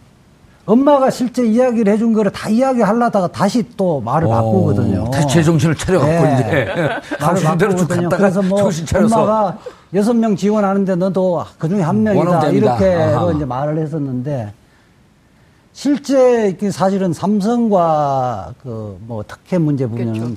[0.65, 5.03] 엄마가 실제 이야기를 해준 거를 다 이야기하려다가 다시 또 말을 바꾸거든요.
[5.03, 6.33] 어, 다시 제 정신을 차려갖고 네.
[6.35, 6.65] 이제
[7.21, 8.09] 말을 바꾸거든요.
[8.09, 9.57] 갔다가 그래서 뭐 정신 차려서 엄마가
[9.93, 12.41] 여섯 명 지원하는데 너도 그 중에 한 명이다
[13.15, 13.31] 아하.
[13.33, 14.53] 이제 말을 했었는데
[15.73, 20.35] 실제 이게 사실은 삼성과 그 뭐 특혜 문제 보면은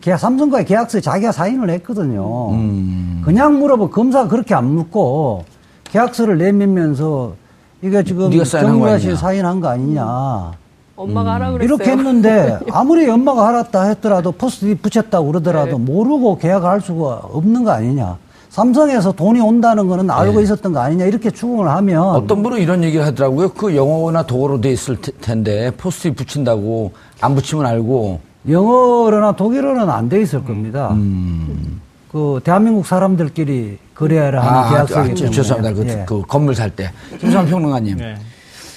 [0.00, 2.50] 계약 삼성과의 계약서에 자기가 사인을 했거든요.
[2.52, 3.22] 음.
[3.24, 5.44] 그냥 물어보 검사가 그렇게 안 묻고
[5.84, 7.34] 계약서를 내밀면서
[7.82, 9.18] 이게 지금 네가 사인한 거 정유라 씨 아니냐.
[9.20, 10.52] 사인한 거 아니냐.
[10.96, 11.74] 엄마가 하라 그랬어요.
[11.74, 11.80] 음.
[11.80, 15.84] 이렇게 했는데 아무리 엄마가 알았다 했더라도 포스트잇 붙였다고 그러더라도 네.
[15.84, 18.18] 모르고 계약을 할 수가 없는 거 아니냐.
[18.50, 20.42] 삼성에서 돈이 온다는 거는 알고 네.
[20.42, 23.50] 있었던 거 아니냐 이렇게 추궁을 하면 어떤 분은 이런 얘기를 하더라고요.
[23.50, 30.08] 그 영어나 독어로 돼 있을 테- 텐데 포스트잇 붙인다고 안 붙이면 알고 영어로나 독일어는 안
[30.08, 30.88] 돼 있을 겁니다.
[30.92, 31.80] 음.
[32.10, 35.74] 그 대한민국 사람들끼리 거래를 하는 아, 계약서이기 아, 때문에 죄송합니다.
[35.82, 36.04] 그, 예.
[36.06, 36.90] 그 건물 살 때.
[37.20, 37.98] 김수환 평론가님.
[37.98, 38.16] 네.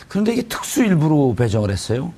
[0.07, 2.11] 그런데 이게 특수 일부로 배정을 했어요.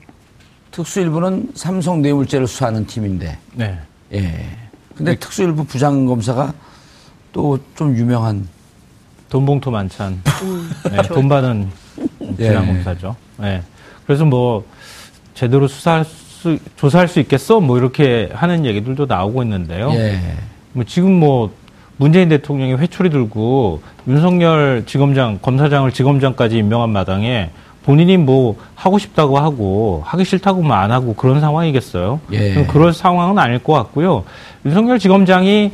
[0.72, 3.80] 특수 일부는 삼성 뇌물죄를 수사하는 팀인데, 네.
[4.14, 4.46] 예.
[4.96, 6.54] 근데 특수 일부 부장 검사가
[7.32, 8.48] 또 좀 유명한
[9.30, 10.22] 돈 봉투 만찬.
[10.92, 11.70] 네, 돈 받은
[12.40, 12.48] 예.
[12.50, 13.16] 부장 검사죠.
[13.38, 13.62] 네.
[14.06, 14.66] 그래서 뭐
[15.34, 17.62] 제대로 수사할 수 조사할 수 있겠어?
[17.62, 19.92] 뭐 이렇게 하는 얘기들도 나오고 있는데요.
[19.94, 20.20] 예.
[20.76, 21.52] 뭐 지금 뭐
[21.96, 27.50] 문재인 대통령이 회초리 들고 윤석열 지검장 검사장을 지검장까지 임명한 마당에
[27.84, 32.20] 본인이 뭐 하고 싶다고 하고 하기 싫다고만 안 하고 그런 상황이겠어요.
[32.34, 32.66] 예.
[32.66, 34.26] 그럴 상황은 아닐 것 같고요.
[34.66, 35.72] 윤석열 지검장이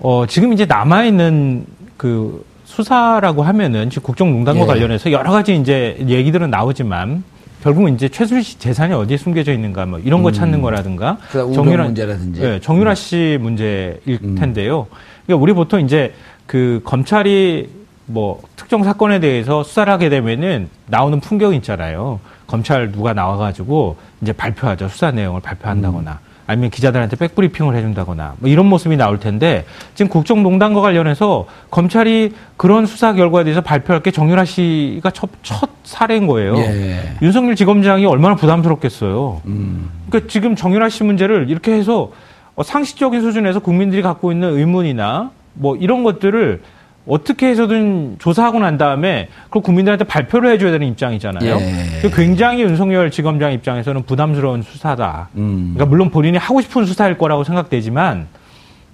[0.00, 1.66] 어 지금 이제 남아 있는
[1.98, 4.66] 그 수사라고 하면은 지금 국정농단과 예.
[4.66, 7.24] 관련해서 여러 가지 이제 얘기들은 나오지만
[7.64, 12.42] 결국은 이제 최순실 씨 재산이 어디에 숨겨져 있는가 뭐 이런 거 찾는 거라든가 정유라- 문제라든지.
[12.42, 14.00] 예, 정유라 씨 문제일
[14.36, 14.86] 텐데요.
[15.24, 16.12] 그러니까 우리 보통 이제
[16.46, 17.70] 그 검찰이
[18.04, 22.20] 뭐 특정 사건에 대해서 수사를 하게 되면은 나오는 풍경이 있잖아요.
[22.46, 24.88] 검찰 누가 나와가지고 이제 발표하죠.
[24.88, 31.46] 수사 내용을 발표한다거나 아니면 기자들한테 백브리핑을 해준다거나 뭐 이런 모습이 나올 텐데 지금 국정농단과 관련해서
[31.70, 36.56] 검찰이 그런 수사 결과에 대해서 발표할 게 정유라 씨가 첫, 첫 사례인 거예요.
[36.58, 37.16] 예.
[37.22, 39.42] 윤석열 지검장이 얼마나 부담스럽겠어요.
[39.46, 39.90] 음.
[40.08, 42.12] 그러니까 지금 정유라 씨 문제를 이렇게 해서
[42.56, 46.62] 어, 상식적인 수준에서 국민들이 갖고 있는 의문이나 뭐 이런 것들을
[47.06, 51.54] 어떻게 해서든 조사하고 난 다음에 그걸 국민들한테 발표를 해줘야 되는 입장이잖아요.
[51.56, 52.00] 예.
[52.00, 55.28] 그 굉장히 윤석열 지검장 입장에서는 부담스러운 수사다.
[55.36, 55.72] 음.
[55.74, 58.26] 그러니까 물론 본인이 하고 싶은 수사일 거라고 생각되지만,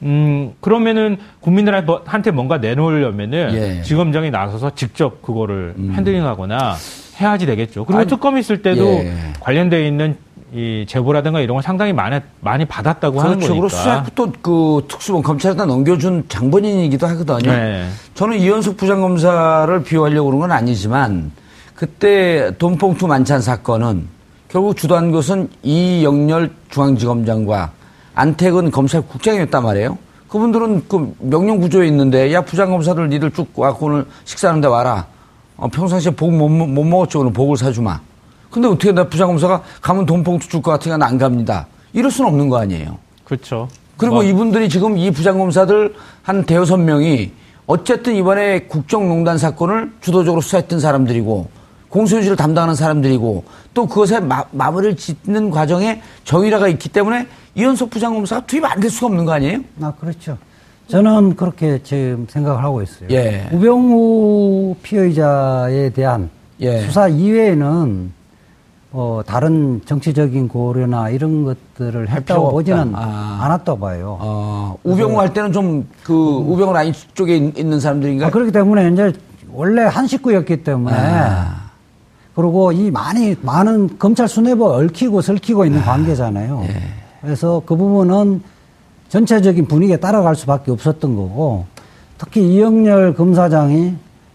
[0.02, 3.82] 음 그러면은 국민들한테 뭔가 내놓으려면은 예.
[3.82, 5.92] 지검장이 나서서 직접 그거를 음.
[5.94, 6.74] 핸들링하거나
[7.20, 7.84] 해야지 되겠죠.
[7.84, 9.14] 그리고 아니, 특검 있을 때도 예.
[9.40, 10.16] 관련돼 있는
[10.52, 13.48] 이 제보라든가 이런 걸 상당히 많이 많이 받았다고 하는 그렇죠.
[13.48, 13.52] 거니까.
[13.54, 17.52] 그리고 수사했고 또그 특수본 검찰에다 넘겨준 장본인이기도 하거든요.
[17.52, 17.88] 네.
[18.14, 21.30] 저는 이현숙 부장검사를 비호하려고 그런 건 아니지만
[21.74, 24.08] 그때 돈봉투 만찬 사건은
[24.48, 27.70] 결국 주도한 것은 이영렬 중앙지검장과
[28.16, 29.96] 안태근 검찰국장이었단 말이에요.
[30.28, 35.06] 그분들은 그 명령 구조에 있는데 야 부장검사들 니들 쭉 와고 오늘 식사하는데 와라.
[35.56, 38.00] 어, 평상시에 복 못 못 먹었지 오늘 복을 사주마.
[38.50, 41.66] 근데 어떻게 나 부장검사가 가면 돈 봉투 줄 것 같으니까 난 갑니다.
[41.92, 42.98] 이럴 수는 없는 거 아니에요.
[43.24, 43.68] 그렇죠.
[43.96, 47.32] 그리고 뭐, 이분들이 지금 이 부장검사들 한 대여섯 명이
[47.66, 51.48] 어쨌든 이번에 국정농단 사건을 주도적으로 수사했던 사람들이고
[51.90, 58.64] 공소유지를 담당하는 사람들이고 또 그것에 마, 마무리를 짓는 과정에 정의라가 있기 때문에 이현석 부장검사가 투입
[58.64, 59.60] 안 될 수가 없는 거 아니에요?
[59.82, 60.38] 아, 그렇죠.
[60.88, 63.08] 저는 그렇게 지금 생각을 하고 있어요.
[63.10, 63.48] 예.
[63.52, 66.80] 우병우 피의자에 대한 예.
[66.80, 68.12] 수사 이외에는
[68.92, 72.92] 어, 다른 정치적인 고려나 이런 것들을 할 했다고 보지는.
[72.94, 73.38] 아.
[73.42, 74.18] 않았다고 봐요.
[74.20, 78.26] 어, 우병우 할 때는 좀 그 우병우 라인 쪽에 있- 있는 사람들인가?
[78.26, 79.12] 아, 그렇기 때문에 이제
[79.52, 81.60] 원래 한 식구였기 때문에 아.
[82.34, 86.64] 그리고 이 많이 많은 검찰 수뇌부가 얽히고 설키고 있는 관계잖아요.
[86.68, 86.76] 예.
[87.20, 88.42] 그래서 그 부분은
[89.08, 91.66] 전체적인 분위기에 따라갈 수밖에 없었던 거고
[92.18, 93.94] 특히 이영렬 검사장이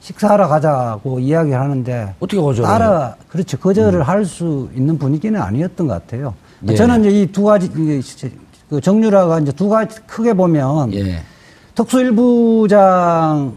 [0.10, 6.36] 식사하러 가자고 이야기를 하는데 어떻게 거절을 따라 그렇죠 거절을 할수 있는 분위기는 아니었던 것 같아요.
[6.70, 6.76] 예.
[6.76, 7.72] 저는 이제 이 두 가지
[8.70, 11.22] 그 정유라가 이제 두 가지 크게 보면 예.
[11.74, 13.54] 특수일부장이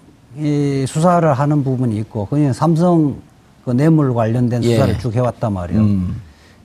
[0.87, 3.17] 수사를 하는 부분이 있고, 그냥 삼성
[3.65, 4.75] 그 뇌물 관련된 예.
[4.75, 5.81] 수사를 쭉 해왔단 말이에요.
[5.83, 6.21] 음.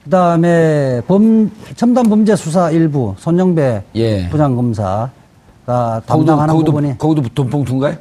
[0.06, 4.30] 그 다음에 범, 첨단 범죄 수사 일부, 손영배 예.
[4.30, 5.12] 부장검사가
[5.68, 7.96] 거기도, 담당하는 거기도, 부분이 거기도 돈봉투인가요?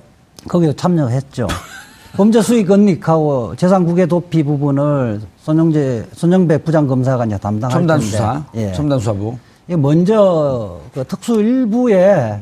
[0.49, 1.47] 거기에 참여했죠.
[2.17, 8.11] 범죄 수익 은닉하고 재산 국외 도피 부분을 손영재 손영배 부장 검사가 이제 담당할 첨단 텐데,
[8.11, 8.73] 수사, 예.
[8.73, 9.37] 첨단 수사부.
[9.69, 12.39] 먼저 그 특수 일부에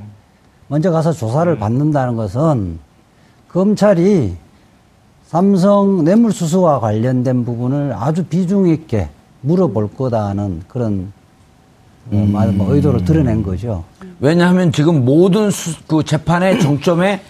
[0.69, 2.79] 먼저 가서 조사를 받는다는 것은
[3.53, 4.35] 검찰이
[5.27, 9.09] 삼성 뇌물수수와 관련된 부분을 아주 비중 있게
[9.43, 11.13] 물어볼 거다는 그런
[12.13, 13.85] 어, 말- 뭐 의도를 드러낸 거죠.
[14.19, 17.21] 왜냐하면 지금 모든 수, 그 재판의 정점에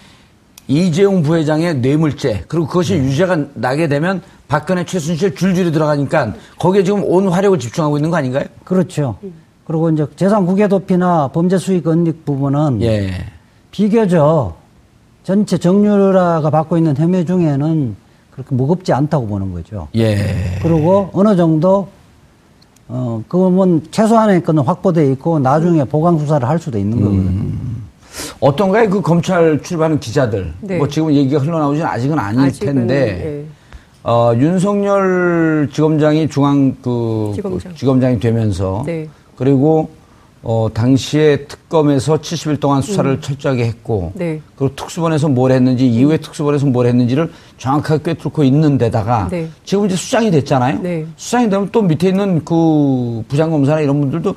[0.67, 7.27] 이재용 부회장의 뇌물죄 그리고 그것이 유죄가 나게 되면 박근혜 최순실 줄줄이 들어가니까 거기에 지금 온
[7.27, 8.45] 화력을 집중하고 있는 거 아닌가요?
[8.63, 9.17] 그렇죠.
[9.65, 13.11] 그리고 이제 재산 국외 도피나 범죄 수익 은닉 부분은 예.
[13.71, 14.57] 비교적
[15.23, 17.95] 전체 정유라가 받고 있는 혐의 중에는
[18.31, 19.87] 그렇게 무겁지 않다고 보는 거죠.
[19.95, 20.59] 예.
[20.61, 21.87] 그리고 어느 정도
[22.87, 27.70] 어 그러면 최소한의 건은 확보돼 있고 나중에 보강 수사를 할 수도 있는 거거든요.
[28.41, 28.89] 어떤가요?
[28.89, 30.51] 그 검찰 출입하는 기자들.
[30.61, 30.77] 네.
[30.77, 33.45] 뭐 지금 얘기가 흘러나오진 아직은 아닐 아직은, 텐데.
[33.45, 33.45] 예.
[34.03, 37.71] 어, 윤석열 지검장이 중앙 그 지검장.
[37.71, 39.07] 그 지검장이 되면서 네.
[39.37, 39.91] 그리고
[40.41, 44.19] 어, 당시에 특검에서 70일 동안 수사를 철저하게 했고 음.
[44.19, 44.41] 네.
[44.55, 49.47] 그리고 특수본에서 뭘 했는지 이후에 특수본에서 뭘 했는지를 정확하게 꿰뚫고 있는 데다가 네.
[49.63, 50.79] 지금 이제 수장이 됐잖아요.
[50.81, 51.05] 네.
[51.15, 54.33] 수장이 되면 또 밑에 있는 그 부장검사나 이런 분들도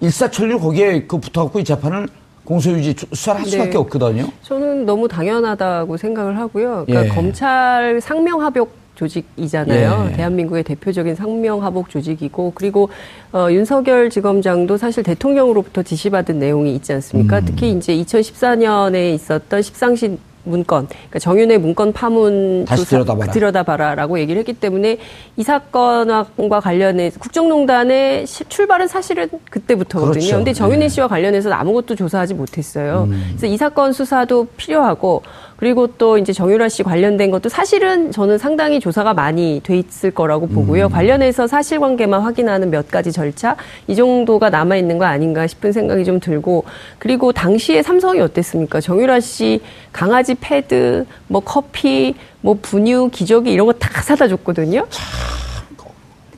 [0.00, 2.08] 일사천리로 거기에 그 붙어갖고 이 재판을
[2.44, 3.78] 공소유지 수사를 할 수밖에 네.
[3.78, 4.26] 없거든요.
[4.42, 6.84] 저는 너무 당연하다고 생각을 하고요.
[6.86, 7.08] 그러니까 예.
[7.08, 10.08] 검찰 상명하복 조직이잖아요.
[10.10, 10.16] 예.
[10.16, 12.90] 대한민국의 대표적인 상명하복 조직이고 그리고
[13.32, 17.38] 어, 윤석열 지검장도 사실 대통령으로부터 지시받은 내용이 있지 않습니까?
[17.38, 17.44] 음.
[17.46, 23.32] 특히 이제 2014년에 있었던 십상시 문건, 그러니까 정윤의 문건 파문 다시 들여다봐라.
[23.32, 24.98] 들여다봐라라고 얘기를 했기 때문에
[25.36, 30.12] 이 사건과 관련해 국정농단의 시- 출발은 사실은 그때부터거든요.
[30.12, 30.36] 그렇죠.
[30.36, 30.84] 근데 정윤혜 네.
[30.86, 30.88] 음.
[30.88, 33.08] 씨와 관련해서 아무것도 조사하지 못했어요.
[33.28, 35.22] 그래서 이 사건 수사도 필요하고
[35.62, 40.48] 그리고 또 이제 정유라 씨 관련된 것도 사실은 저는 상당히 조사가 많이 돼 있을 거라고
[40.48, 40.86] 보고요.
[40.86, 40.90] 음.
[40.90, 43.54] 관련해서 사실관계만 확인하는 몇 가지 절차
[43.86, 46.64] 이 정도가 남아 있는 거 아닌가 싶은 생각이 좀 들고
[46.98, 48.80] 그리고 당시에 삼성이 어땠습니까?
[48.80, 49.60] 정유라 씨
[49.92, 54.84] 강아지 패드, 뭐 커피, 뭐 분유, 기저귀 이런 거 다 사다 줬거든요.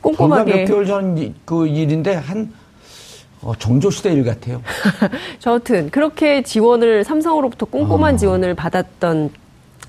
[0.03, 0.55] 불과 꼼꼼하게.
[0.55, 2.53] 몇 개월 전 그 일인데 한
[3.45, 4.63] 어, 정조시대 일 같아요.
[5.39, 8.17] 저하튼 그렇게 지원을 삼성으로부터 꼼꼼한 아.
[8.17, 9.31] 지원을 받았던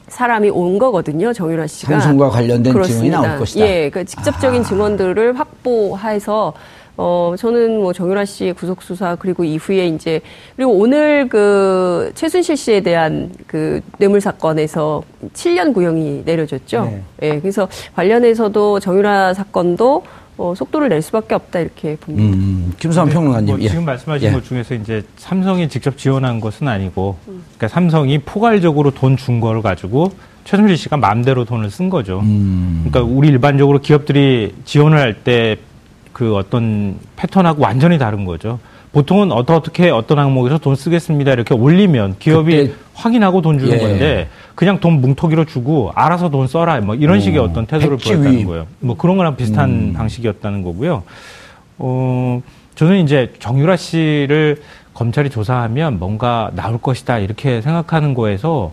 [0.07, 1.33] 사람이 온 거거든요.
[1.33, 3.17] 정유라 씨가 삼성과 관련된 그렇습니다.
[3.17, 3.65] 증언이 나올 것이다.
[3.65, 4.63] 예, 그 직접적인 아.
[4.63, 6.53] 증언들을 확보해서
[6.97, 10.21] 어 저는 뭐 정유라 씨의 구속 수사 그리고 이후에 이제
[10.55, 15.01] 그리고 오늘 그 최순실 씨에 대한 그 뇌물 사건에서
[15.33, 16.83] 7년 구형이 내려졌죠.
[16.85, 17.03] 네.
[17.23, 20.03] 예, 그래서 관련해서도 정유라 사건도
[20.37, 22.35] 어, 속도를 낼 수밖에 없다 이렇게 봅니다.
[22.35, 23.55] 음, 김수환 평론가님.
[23.55, 23.69] 뭐 예.
[23.69, 24.33] 지금 말씀하신 예.
[24.33, 30.11] 것 중에서 이제 삼성이 직접 지원한 것은 아니고, 그러니까 삼성이 포괄적으로 돈 준 거를 가지고
[30.43, 32.19] 최순실 씨가 마음대로 돈을 쓴 거죠.
[32.19, 32.85] 음.
[32.89, 35.57] 그러니까 우리 일반적으로 기업들이 지원을 할 때
[36.11, 38.57] 그 어떤 패턴하고 완전히 다른 거죠.
[38.95, 43.77] 보통은 어떻게 어떤 항목에서 돈 쓰겠습니다 이렇게 올리면 기업이 확인하고 돈 주는 예.
[43.77, 48.31] 건데 그냥 돈 뭉토기로 주고 알아서 돈 써라 뭐 이런 식의 어, 어떤 태도를 보였다는
[48.31, 48.47] 위임.
[48.47, 48.67] 거예요.
[48.79, 49.93] 뭐 그런 거랑 비슷한 음.
[49.93, 51.03] 방식이었다는 거고요.
[51.77, 52.41] 어,
[52.75, 54.61] 저는 이제 정유라 씨를
[54.93, 58.71] 검찰이 조사하면 뭔가 나올 것이다 이렇게 생각하는 거에서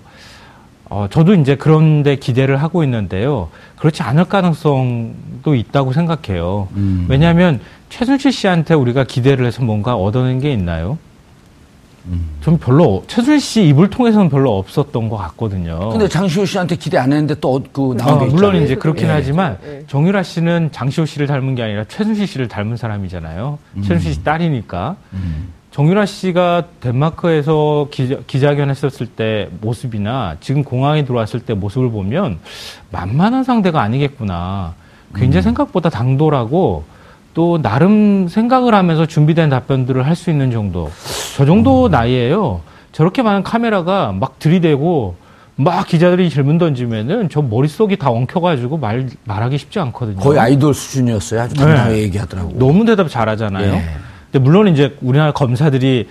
[0.93, 3.49] 어, 저도 이제 그런데 기대를 하고 있는데요.
[3.77, 6.69] 그렇지 않을 가능성도 있다고 생각해요.
[6.77, 7.07] 음.
[7.09, 10.99] 왜냐하면 최순실 씨한테 우리가 기대를 해서 뭔가 얻어낸 게 있나요?
[12.07, 12.29] 음.
[12.43, 15.89] 좀 별로 최순실 씨 입을 통해서는 별로 없었던 것 같거든요.
[15.89, 18.65] 근데 장시호 씨한테 기대 안 했는데 또그 나온 어, 게 물론 있잖아요.
[18.65, 19.13] 이제 그렇긴 예.
[19.13, 19.85] 하지만 예.
[19.87, 23.59] 정유라 씨는 장시호 씨를 닮은 게 아니라 최순실 씨를 닮은 사람이잖아요.
[23.83, 24.97] 최순실 씨 딸이니까.
[25.15, 25.49] 음.
[25.73, 32.39] 정유라 씨가 덴마크에서 기자, 기자회견 했었을 때 모습이나 지금 공항에 들어왔을 때 모습을 보면
[32.91, 34.75] 만만한 상대가 아니겠구나.
[35.15, 36.85] 굉장히 생각보다 당돌하고
[37.35, 40.91] 또 나름 생각을 하면서 준비된 답변들을 할 수 있는 정도.
[41.37, 42.61] 저 정도 나이에요.
[42.93, 45.17] 저렇게 많은 카메라가 막 들이대고
[45.57, 50.17] 막 기자들이 질문 던지면은 저 머릿속이 다 엉켜가지고 말, 말하기 쉽지 않거든요.
[50.17, 51.41] 거의 아이돌 수준이었어요.
[51.41, 52.53] 아주 당당하게 얘기하더라고.
[52.59, 53.73] 너무 대답 잘하잖아요.
[53.73, 53.83] 예.
[54.33, 56.09] 근데 물론 이제 우리나라 검사들이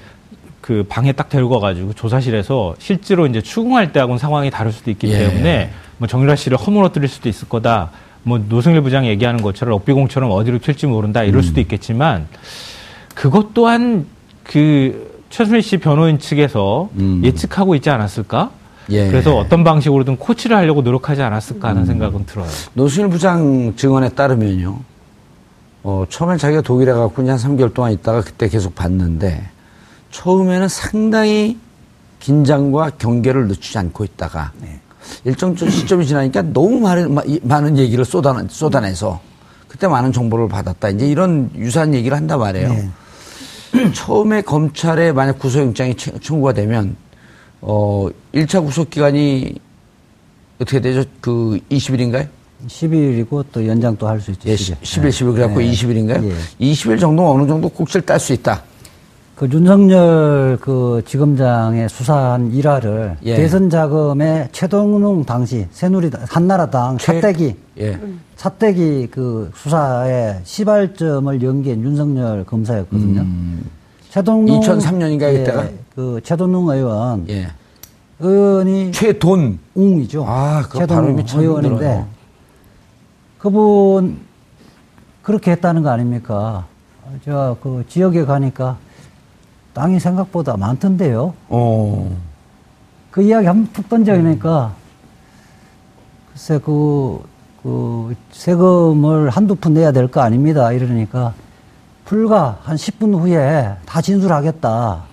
[0.62, 5.18] 그 방에 딱 데리고 가가지고 조사실에서 실제로 이제 추궁할 때하고는 상황이 다를 수도 있기 예.
[5.18, 7.90] 때문에 뭐 정유라 씨를 허물어뜨릴 수도 있을 거다.
[8.24, 11.42] 뭐 노승일 부장 얘기하는 것처럼 억비공처럼 어디로 튈지 모른다 이럴 음.
[11.42, 12.28] 수도 있겠지만
[13.16, 14.06] 그것 또한
[14.44, 17.22] 그 최순실 씨 변호인 측에서 음.
[17.26, 18.52] 예측하고 있지 않았을까?
[18.92, 19.08] 예.
[19.08, 21.70] 그래서 어떤 방식으로든 코치를 하려고 노력하지 않았을까 음.
[21.72, 22.48] 하는 생각은 들어요.
[22.74, 24.91] 노승일 부장 증언에 따르면요.
[25.84, 29.50] 어, 처음엔 자기가 독일에 가고 한 3개월 동안 있다가 그때 계속 봤는데
[30.12, 31.58] 처음에는 상당히
[32.20, 34.52] 긴장과 경계를 늦추지 않고 있다가
[35.24, 39.20] 일정 시점이 지나니까 너무 많은, 많은 얘기를 쏟아, 쏟아내서
[39.68, 40.90] 그때 많은 정보를 받았다.
[40.90, 42.70] 이제 이런 유사한 얘기를 한단 말이에요.
[42.70, 42.90] 네.
[43.96, 46.96] 처음에 검찰에 만약 구속영장이 청구가 되면,
[47.62, 49.56] 어, 1차 구속기간이
[50.60, 51.06] 어떻게 되죠?
[51.22, 52.28] 그 20일인가요?
[52.68, 54.50] 10일이고 또 연장 또할수 있죠.
[54.50, 55.72] 예, 10일, 10일, 10일 그래갖고 네.
[55.72, 56.24] 20일인가요?
[56.26, 56.34] 예.
[56.72, 58.64] 20일 정도 어느 정도 국실 딸수 있다.
[59.42, 63.36] 그 윤석열 그 지검장의 수사한 일화를 예.
[63.36, 68.00] 대선 자금의 최동웅 당시 새누리당 한나라당 최, 사대기 예.
[68.36, 73.22] 사대기 그 수사에 시발점을 연기한 윤석열 검사였거든요.
[73.22, 73.66] 음.
[74.12, 77.48] 최동웅 2003년인가 예, 이때가 그 최동웅 의원 예.
[78.20, 80.24] 의원이 최돈 웅이죠.
[80.28, 82.06] 아, 그 최동웅 의원인데
[83.42, 84.20] 그분
[85.24, 86.66] 그렇게 했다는 거 아닙니까?
[87.26, 88.78] 제가 그 지역에 가니까
[89.74, 91.34] 땅이 생각보다 많던데요.
[91.50, 92.16] 어.
[93.10, 94.74] 그 이야기 한 번 툭 던져니까
[96.32, 97.24] 글쎄 그,
[97.64, 100.72] 그 세금을 한두 푼 내야 될 거 아닙니다.
[100.72, 101.34] 이러니까
[102.06, 105.04] 불과 한 10분 후에 다 진술하겠다.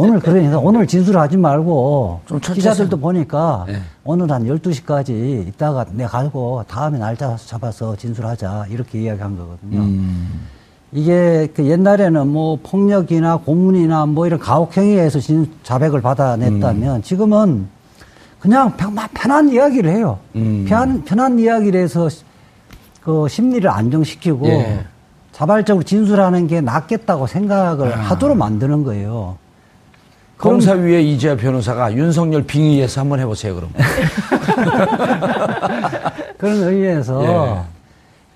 [0.00, 2.20] 오늘 그러니까 오늘 진술하지 말고
[2.54, 3.80] 기자들도 보니까 네.
[4.04, 9.80] 오늘 한 12시까지 있다가 내가 가고 다음에 날짜 잡아서 진술하자 이렇게 이야기한 거거든요.
[9.80, 10.48] 음.
[10.92, 17.02] 이게 그 옛날에는 뭐 폭력이나 고문이나 뭐 이런 가혹행위에서 진, 자백을 받아냈다면 음.
[17.02, 17.68] 지금은
[18.40, 18.74] 그냥
[19.14, 20.18] 편한 이야기를 해요.
[20.34, 20.64] 음.
[20.66, 22.08] 편, 편한 이야기를 해서
[23.02, 24.84] 그 심리를 안정시키고 예.
[25.32, 27.96] 자발적으로 진술하는 게 낫겠다고 생각을 아.
[27.96, 29.36] 하도록 만드는 거예요.
[30.40, 33.70] 검사위의 이재하 변호사가 윤석열 빙의해서 한번 해보세요, 그럼.
[36.38, 37.60] 그런 의미에서 예.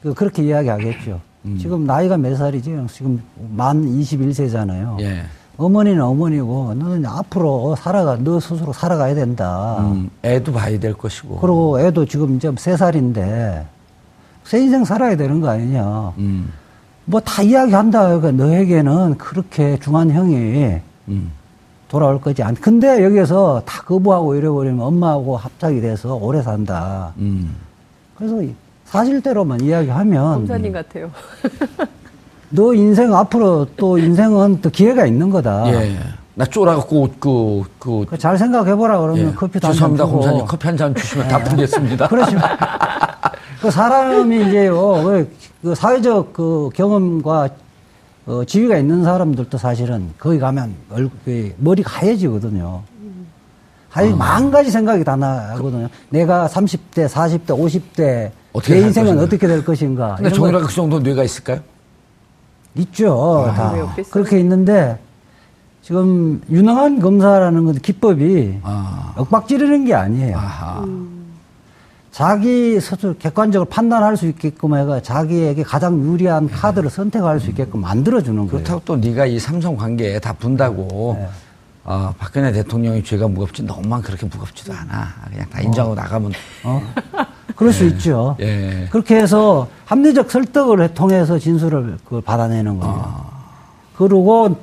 [0.02, 1.20] 그, 그렇게 이야기하겠죠.
[1.46, 1.58] 음.
[1.58, 2.76] 지금 나이가 몇 살이지?
[2.92, 3.22] 지금
[3.56, 5.00] 만 21세잖아요.
[5.00, 5.22] 예.
[5.56, 9.76] 어머니는 어머니고 너는 앞으로 살아가 너 스스로 살아가야 된다.
[9.80, 11.36] 음, 애도 봐야 될 것이고.
[11.36, 13.64] 그리고 애도 지금 이제 세 살인데
[14.42, 16.12] 새 인생 살아야 되는 거 아니냐.
[16.18, 16.52] 음.
[17.06, 18.18] 뭐다 이야기한다.
[18.18, 21.30] 그러니까 너에게는 그렇게 중한 형이 음.
[21.94, 22.56] 돌아올 거지 않.
[22.56, 27.12] 근데 여기에서 다 거부하고 이래버리면 엄마하고 합작이 돼서 오래 산다.
[27.18, 27.54] 음.
[28.16, 28.42] 그래서
[28.86, 31.08] 사실대로만 이야기하면 검사님 같아요.
[32.50, 35.72] 너 인생 앞으로 또 인생은 또 기회가 있는 거다.
[35.72, 35.96] 예.
[36.34, 38.04] 나 쫄아갖고 그, 그.
[38.06, 39.32] 그 잘 생각해보라 그러면 예.
[39.34, 40.44] 커피 죄송합니다, 검사님.
[40.46, 41.30] 커피 한 잔 주시면 예.
[41.30, 42.08] 다 풀겠습니다.
[42.08, 42.36] 그렇죠.
[43.62, 45.26] 그 사람이 이제요,
[45.62, 47.50] 그 사회적 그 경험과
[48.26, 52.82] 어, 지위가 있는 사람들도 사실은 거기 가면 얼굴, 그 머리가 하얘지거든요.
[53.90, 54.16] 하얘 어.
[54.16, 55.88] 만 가지 생각이 다 나거든요.
[56.08, 60.16] 내가 30대, 40대, 50대 어떻게 내 인생은 어떻게 될 것인가.
[60.16, 61.60] 근데 종일하그 정도 뇌가 있을까요?
[62.76, 63.46] 있죠.
[63.48, 63.94] 아, 다.
[64.10, 64.98] 그렇게 있는데
[65.82, 69.14] 지금 유능한 검사라는 건 기법이 아.
[69.18, 70.38] 윽박 지르는 게 아니에요.
[70.84, 71.13] 음.
[72.14, 78.36] 자기 스스로 객관적으로 판단할 수 있게끔 해가 자기에게 가장 유리한 카드를 선택할 수 있게끔 만들어주는
[78.36, 78.50] 거예요.
[78.50, 81.28] 그렇다고 또 네가 이 삼성 관계에 다 분다고 네.
[81.82, 85.12] 어, 박근혜 대통령의 죄가 무겁지 너무만 그렇게 무겁지도 않아.
[85.28, 85.96] 그냥 다 인정하고 어.
[85.96, 86.32] 나가면.
[86.62, 86.82] 어?
[87.56, 87.88] 그럴 수 예.
[87.88, 88.36] 있죠.
[88.38, 88.86] 예.
[88.92, 92.94] 그렇게 해서 합리적 설득을 통해서 진술을 그걸 받아내는 거예요.
[92.96, 93.24] 아.
[93.96, 94.56] 그리고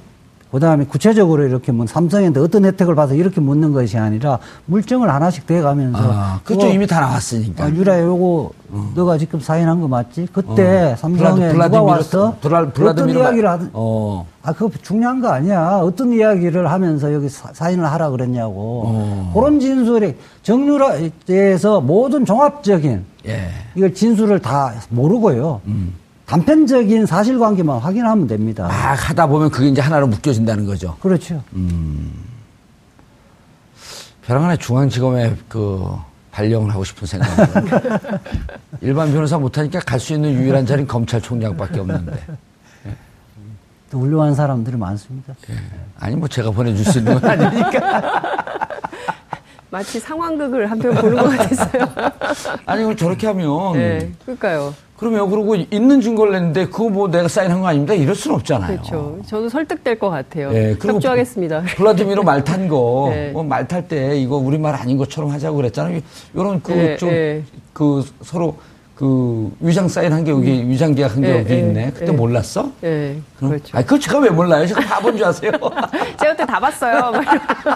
[0.51, 5.47] 그 다음에 구체적으로 이렇게 뭐 삼성한테 어떤 혜택을 받아 이렇게 묻는 것이 아니라 물증을 하나씩
[5.47, 5.99] 대가면서.
[6.01, 7.63] 아, 그쪽 이미 다 나왔으니까.
[7.63, 8.91] 아, 유라 요거 어.
[8.93, 10.27] 너가 지금 사인한 거 맞지?
[10.33, 10.95] 그때 어.
[10.97, 13.69] 삼성에 블라드, 누가 와서 블라, 어떤 이야기를 하든.
[13.71, 14.27] 어.
[14.43, 15.79] 아, 그거 중요한 거 아니야.
[15.81, 18.83] 어떤 이야기를 하면서 여기 사, 인을 하라 그랬냐고.
[18.85, 19.31] 어.
[19.33, 23.49] 그런 진술이 정유라에 대해서 모든 종합적인 예.
[23.75, 25.61] 이걸 진술을 다 모르고요.
[25.67, 25.93] 음.
[26.31, 28.63] 단편적인 사실관계만 확인하면 됩니다.
[28.69, 30.95] 막 하다 보면 그게 이제 하나로 묶여진다는 거죠.
[31.01, 31.43] 그렇죠.
[31.53, 32.09] 음.
[34.25, 35.85] 벼랑간에 중앙지검에 그
[36.31, 37.69] 발령을 하고 싶은 생각이
[38.79, 42.13] 일반 변호사 못하니까 갈 수 있는 유일한 자리는 검찰총장밖에 없는데.
[42.87, 42.95] 예.
[43.89, 45.33] 또 훌륭한 사람들이 많습니다.
[45.49, 45.55] 예.
[45.99, 48.21] 아니 뭐 제가 보내줄 수 있는 건 아니니까.
[49.69, 51.85] 마치 상황극을 한 편 보는 것 같았어요.
[52.65, 53.73] 아니, 그 저렇게 하면.
[53.73, 54.73] 네, 그러니까요.
[55.01, 57.95] 그러면 그러고 있는 증거를 냈는데 그거 뭐 내가 사인한 거 아닙니다.
[57.95, 58.73] 이럴 수는 없잖아요.
[58.73, 59.17] 그렇죠.
[59.25, 60.51] 저도 설득될 것 같아요.
[60.51, 61.63] 네, 협조하겠습니다.
[61.75, 63.31] 블라디미로 말 탄 거, 네.
[63.31, 66.01] 뭐 말 탈 때 이거 우리말 아닌 것처럼 하자고 그랬잖아요.
[66.35, 67.41] 이런 그, 좀, 네.
[67.73, 68.57] 그 서로
[68.95, 70.69] 그 위장 사인 한 게 여기 음.
[70.69, 71.91] 위장 계약 한 게 예, 여기 예, 있네.
[71.91, 72.11] 그때 예.
[72.11, 72.71] 몰랐어?
[72.83, 73.19] 예.
[73.39, 73.77] 그렇죠.
[73.77, 74.65] 아, 그걸 제가 왜 몰라요?
[74.67, 75.51] 제가 바본 줄 아세요?
[76.19, 77.11] 제가 그때 다 봤어요.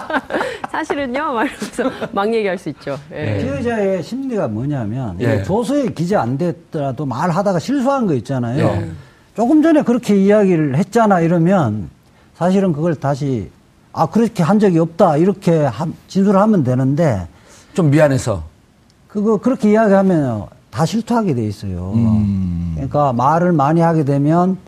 [0.70, 2.98] 사실은요, 말면서 막 얘기할 수 있죠.
[3.12, 3.38] 예.
[3.42, 5.42] 피해자의 심리가 뭐냐면 예.
[5.42, 8.64] 조서에 기재 안 됐더라도 말하다가 실수한 거 있잖아요.
[8.64, 8.90] 예.
[9.34, 11.90] 조금 전에 그렇게 이야기를 했잖아 이러면
[12.36, 13.50] 사실은 그걸 다시
[13.92, 15.68] 아 그렇게 한 적이 없다 이렇게
[16.08, 17.26] 진술을 하면 되는데
[17.74, 18.44] 좀 미안해서.
[19.08, 20.46] 그거 그렇게 이야기하면
[20.76, 21.92] 다 실토하게 돼 있어요.
[21.94, 22.72] 음.
[22.74, 24.58] 그러니까 말을 많이 하게 되면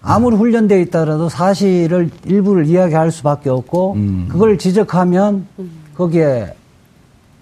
[0.00, 4.28] 아무리 훈련되어 있다라도 사실을 일부를 이야기할 수밖에 없고 음.
[4.30, 5.48] 그걸 지적하면
[5.96, 6.54] 거기에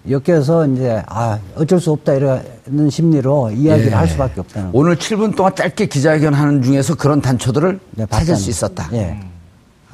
[0.09, 3.95] 엮여서 이제 아 어쩔 수 없다 이러는 심리로 이야기를 예.
[3.95, 8.35] 할 수밖에 없다는 오늘 7분 동안 짧게 기자회견 하는 중에서 그런 단초들을 네, 찾을.
[8.35, 8.89] 수 있었다.
[8.93, 9.19] 예.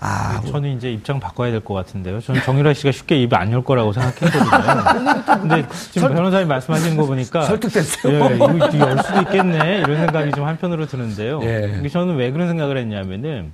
[0.06, 2.20] 아, 저는 이제 입장 바꿔야 될 것 같은데요.
[2.22, 5.42] 저는 정유라 씨가 쉽게 입안열 거라고 생각했거든요.
[5.42, 8.14] 근데 지금 변호사님 말씀하시는 거 보니까 설득됐어요.
[8.32, 11.40] 예, 이거 열 수도 있겠네 이런 생각이 좀 한편으로 드는데요.
[11.44, 11.88] 예.
[11.90, 13.52] 저는 왜 그런 생각을 했냐면은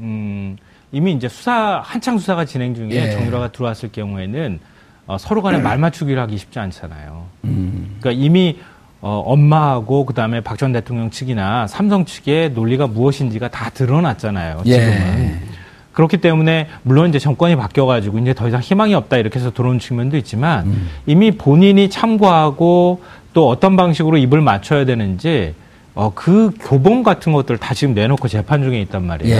[0.00, 0.56] 음,
[0.92, 3.10] 이미 이제 수사 한창 수사가 진행 중에 예.
[3.12, 4.60] 정유라가 들어왔을 경우에는
[5.06, 7.26] 어, 서로 간에 말 맞추기를 하기 쉽지 않잖아요.
[7.44, 7.96] 음.
[8.00, 8.58] 그러니까 이미
[9.00, 14.62] 어, 엄마하고 그다음에 박 전 대통령 측이나 삼성 측의 논리가 무엇인지가 다 드러났잖아요.
[14.66, 14.72] 예.
[14.72, 15.53] 지금은.
[15.94, 20.16] 그렇기 때문에 물론 이제 정권이 바뀌어가지고 이제 더 이상 희망이 없다 이렇게 해서 들어온 측면도
[20.18, 20.88] 있지만 음.
[21.06, 23.00] 이미 본인이 참고하고
[23.32, 25.54] 또 어떤 방식으로 입을 맞춰야 되는지
[25.96, 29.36] 어, 그 교본 같은 것들 다 지금 내놓고 재판 중에 있단 말이에요.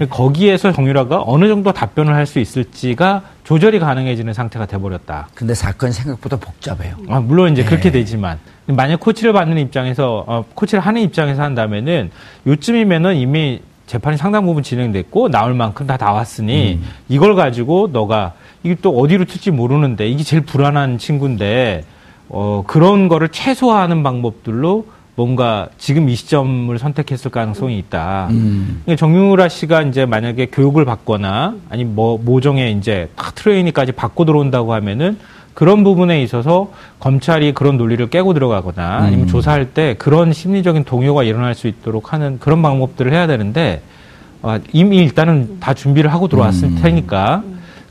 [0.00, 0.06] 예.
[0.10, 5.28] 거기에서 정유라가 어느 정도 답변을 할 수 있을지가 조절이 가능해지는 상태가 돼버렸다.
[5.34, 6.96] 근데 사건이 생각보다 복잡해요.
[7.08, 7.64] 아, 물론 이제 예.
[7.66, 12.10] 그렇게 되지만 만약 코치를 받는 입장에서 어, 코치를 하는 입장에서 한다면은
[12.48, 16.88] 요쯤이면은 이미 재판이 상당 부분 진행됐고 나올 만큼 다 나왔으니 음.
[17.08, 21.84] 이걸 가지고 너가 이게 또 어디로 튈지 모르는데 이게 제일 불안한 친구인데
[22.28, 28.28] 어, 그런 거를 최소화하는 방법들로 뭔가 지금 이 시점을 선택했을 가능성이 있다.
[28.30, 28.80] 음.
[28.84, 34.72] 그러니까 정유라 씨가 이제 만약에 교육을 받거나 아니 뭐 모종의 이제 딱 트레이닝까지 받고 들어온다고
[34.72, 35.18] 하면은
[35.54, 41.54] 그런 부분에 있어서 검찰이 그런 논리를 깨고 들어가거나 아니면 조사할 때 그런 심리적인 동요가 일어날
[41.54, 43.82] 수 있도록 하는 그런 방법들을 해야 되는데
[44.42, 46.78] 아, 이미 일단은 다 준비를 하고 들어왔을 음.
[46.82, 47.42] 테니까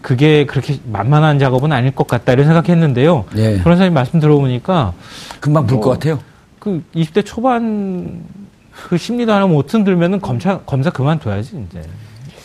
[0.01, 3.25] 그게 그렇게 만만한 작업은 아닐 것 같다 이런 생각했는데요.
[3.37, 3.59] 예.
[3.61, 4.93] 변호사님 말씀 들어보니까
[5.39, 5.91] 금방 불것 어.
[5.91, 6.19] 같아요.
[6.59, 8.21] 그 20대 초반
[8.89, 11.81] 그 심리도 하나 못 흔들면은 검사 검사 그만둬야지 이제.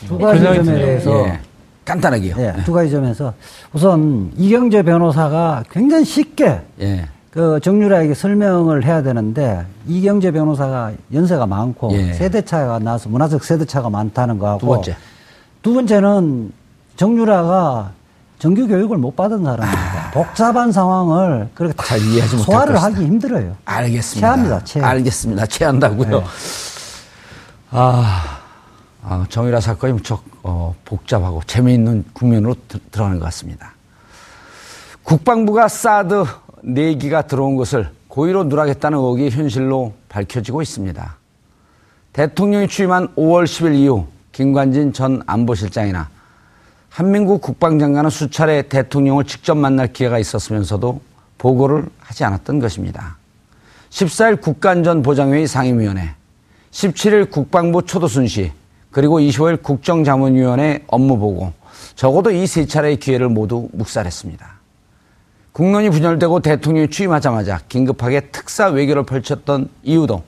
[0.07, 0.63] 두 가지 점에.
[0.63, 1.41] 대해서 예.
[1.87, 2.35] 간단하게요.
[2.39, 3.33] 예, 두 가지 점에서
[3.73, 7.09] 우선 이경재 변호사가 굉장히 쉽게 예.
[7.31, 12.13] 그 정유라에게 설명을 해야 되는데 이경재 변호사가 연세가 많고 예.
[12.13, 14.97] 세대 차가 나서 문화적 세대 차가 많다는 거하고 두 번째.
[15.63, 16.53] 두 번째는
[16.97, 17.93] 정유라가
[18.39, 20.11] 정규 교육을 못 받은 사람입니다.
[20.13, 22.77] 복잡한 상황을 그렇게 다잘 이해하지 소화를.
[22.83, 23.55] 하기 힘들어요.
[23.65, 24.27] 알겠습니다.
[24.29, 24.85] 체합니다, 체해.
[24.85, 25.47] 알겠습니다.
[25.47, 26.19] 체한다고요.
[26.21, 26.25] 네.
[27.71, 28.36] 아,
[29.09, 33.73] 아, 정유라 사건이 무척 어, 복잡하고 재미있는 국면으로 드- 들어가는 것 같습니다.
[35.05, 36.25] 국방부가 사드
[36.65, 41.17] 4기가 들어온 것을 고의로 누락했다는 의혹이 현실로 밝혀지고 있습니다.
[42.15, 46.09] 대통령이 취임한 5월 10일 이후 김관진 전 안보실장이나
[46.89, 51.01] 한민국 국방장관은 수차례 대통령을 직접 만날 기회가 있었으면서도
[51.39, 53.19] 보고를 하지 않았던 것입니다.
[53.91, 56.15] 14일 국가안전보장회의 상임위원회,
[56.73, 58.51] 17일 국방부 초도순 시,
[58.97, 61.53] 그리고 25일 국정자문위원회 업무보고,
[61.97, 64.47] 적어도 이 세 차례의 기회를 모두 묵살했습니다.
[65.53, 70.23] 국론이 분열되고 대통령이 취임하자마자 긴급하게 특사 외교를 펼쳤던 이유도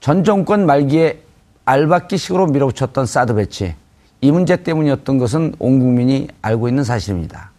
[0.00, 1.20] 전 정권 말기에
[1.66, 3.74] 알박기식으로 밀어붙였던 사드 배치,
[4.22, 7.50] 이 문제 때문이었던 것은 온 국민이 알고 있는 사실입니다.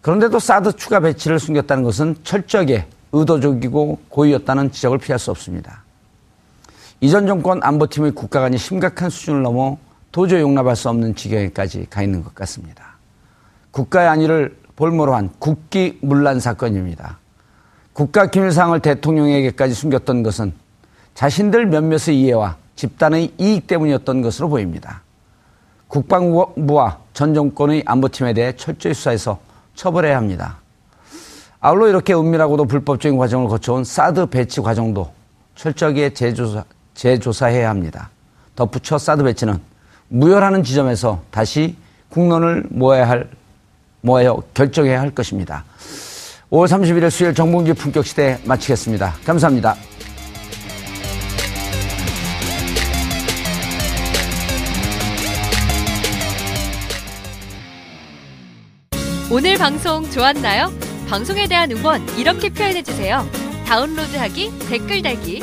[0.00, 5.84] 그런데도 사드 추가 배치를 숨겼다는 것은 철저하게 의도적이고 고의였다는 지적을 피할 수 없습니다.
[7.02, 9.76] 이전 정권 안보팀의 국가관이 심각한 수준을 넘어
[10.12, 12.94] 도저히 용납할 수 없는 지경에까지 가 있는 것 같습니다.
[13.72, 17.18] 국가의 안위를 볼모로 한 국기 문란 사건입니다.
[17.92, 20.52] 국가 기밀사항을 대통령에게까지 숨겼던 것은
[21.14, 25.02] 자신들 몇몇의 이해와 집단의 이익 때문이었던 것으로 보입니다.
[25.88, 29.40] 국방부와 전 정권의 안보팀에 대해 철저히 수사해서
[29.74, 30.58] 처벌해야 합니다.
[31.58, 35.10] 아울러 이렇게 은밀하고도 불법적인 과정을 거쳐온 사드 배치 과정도
[35.56, 36.64] 철저하게 재조사,
[36.94, 38.10] 재조사해야 합니다.
[38.54, 39.58] 덧붙여 사드 배치는
[40.08, 41.76] 무혈하는 지점에서 다시
[42.10, 43.30] 국론을 모아야 할,
[44.02, 45.64] 모아야 결정해야 할 것입니다.
[46.50, 49.14] 5월 31일 수요일 정봉주 품격 시대 마치겠습니다.
[49.24, 49.74] 감사합니다.
[59.30, 60.70] 오늘 방송 좋았나요?
[61.08, 63.26] 방송에 대한 응원 이렇게 표현해 주세요.
[63.66, 65.42] 다운로드하기, 댓글 달기,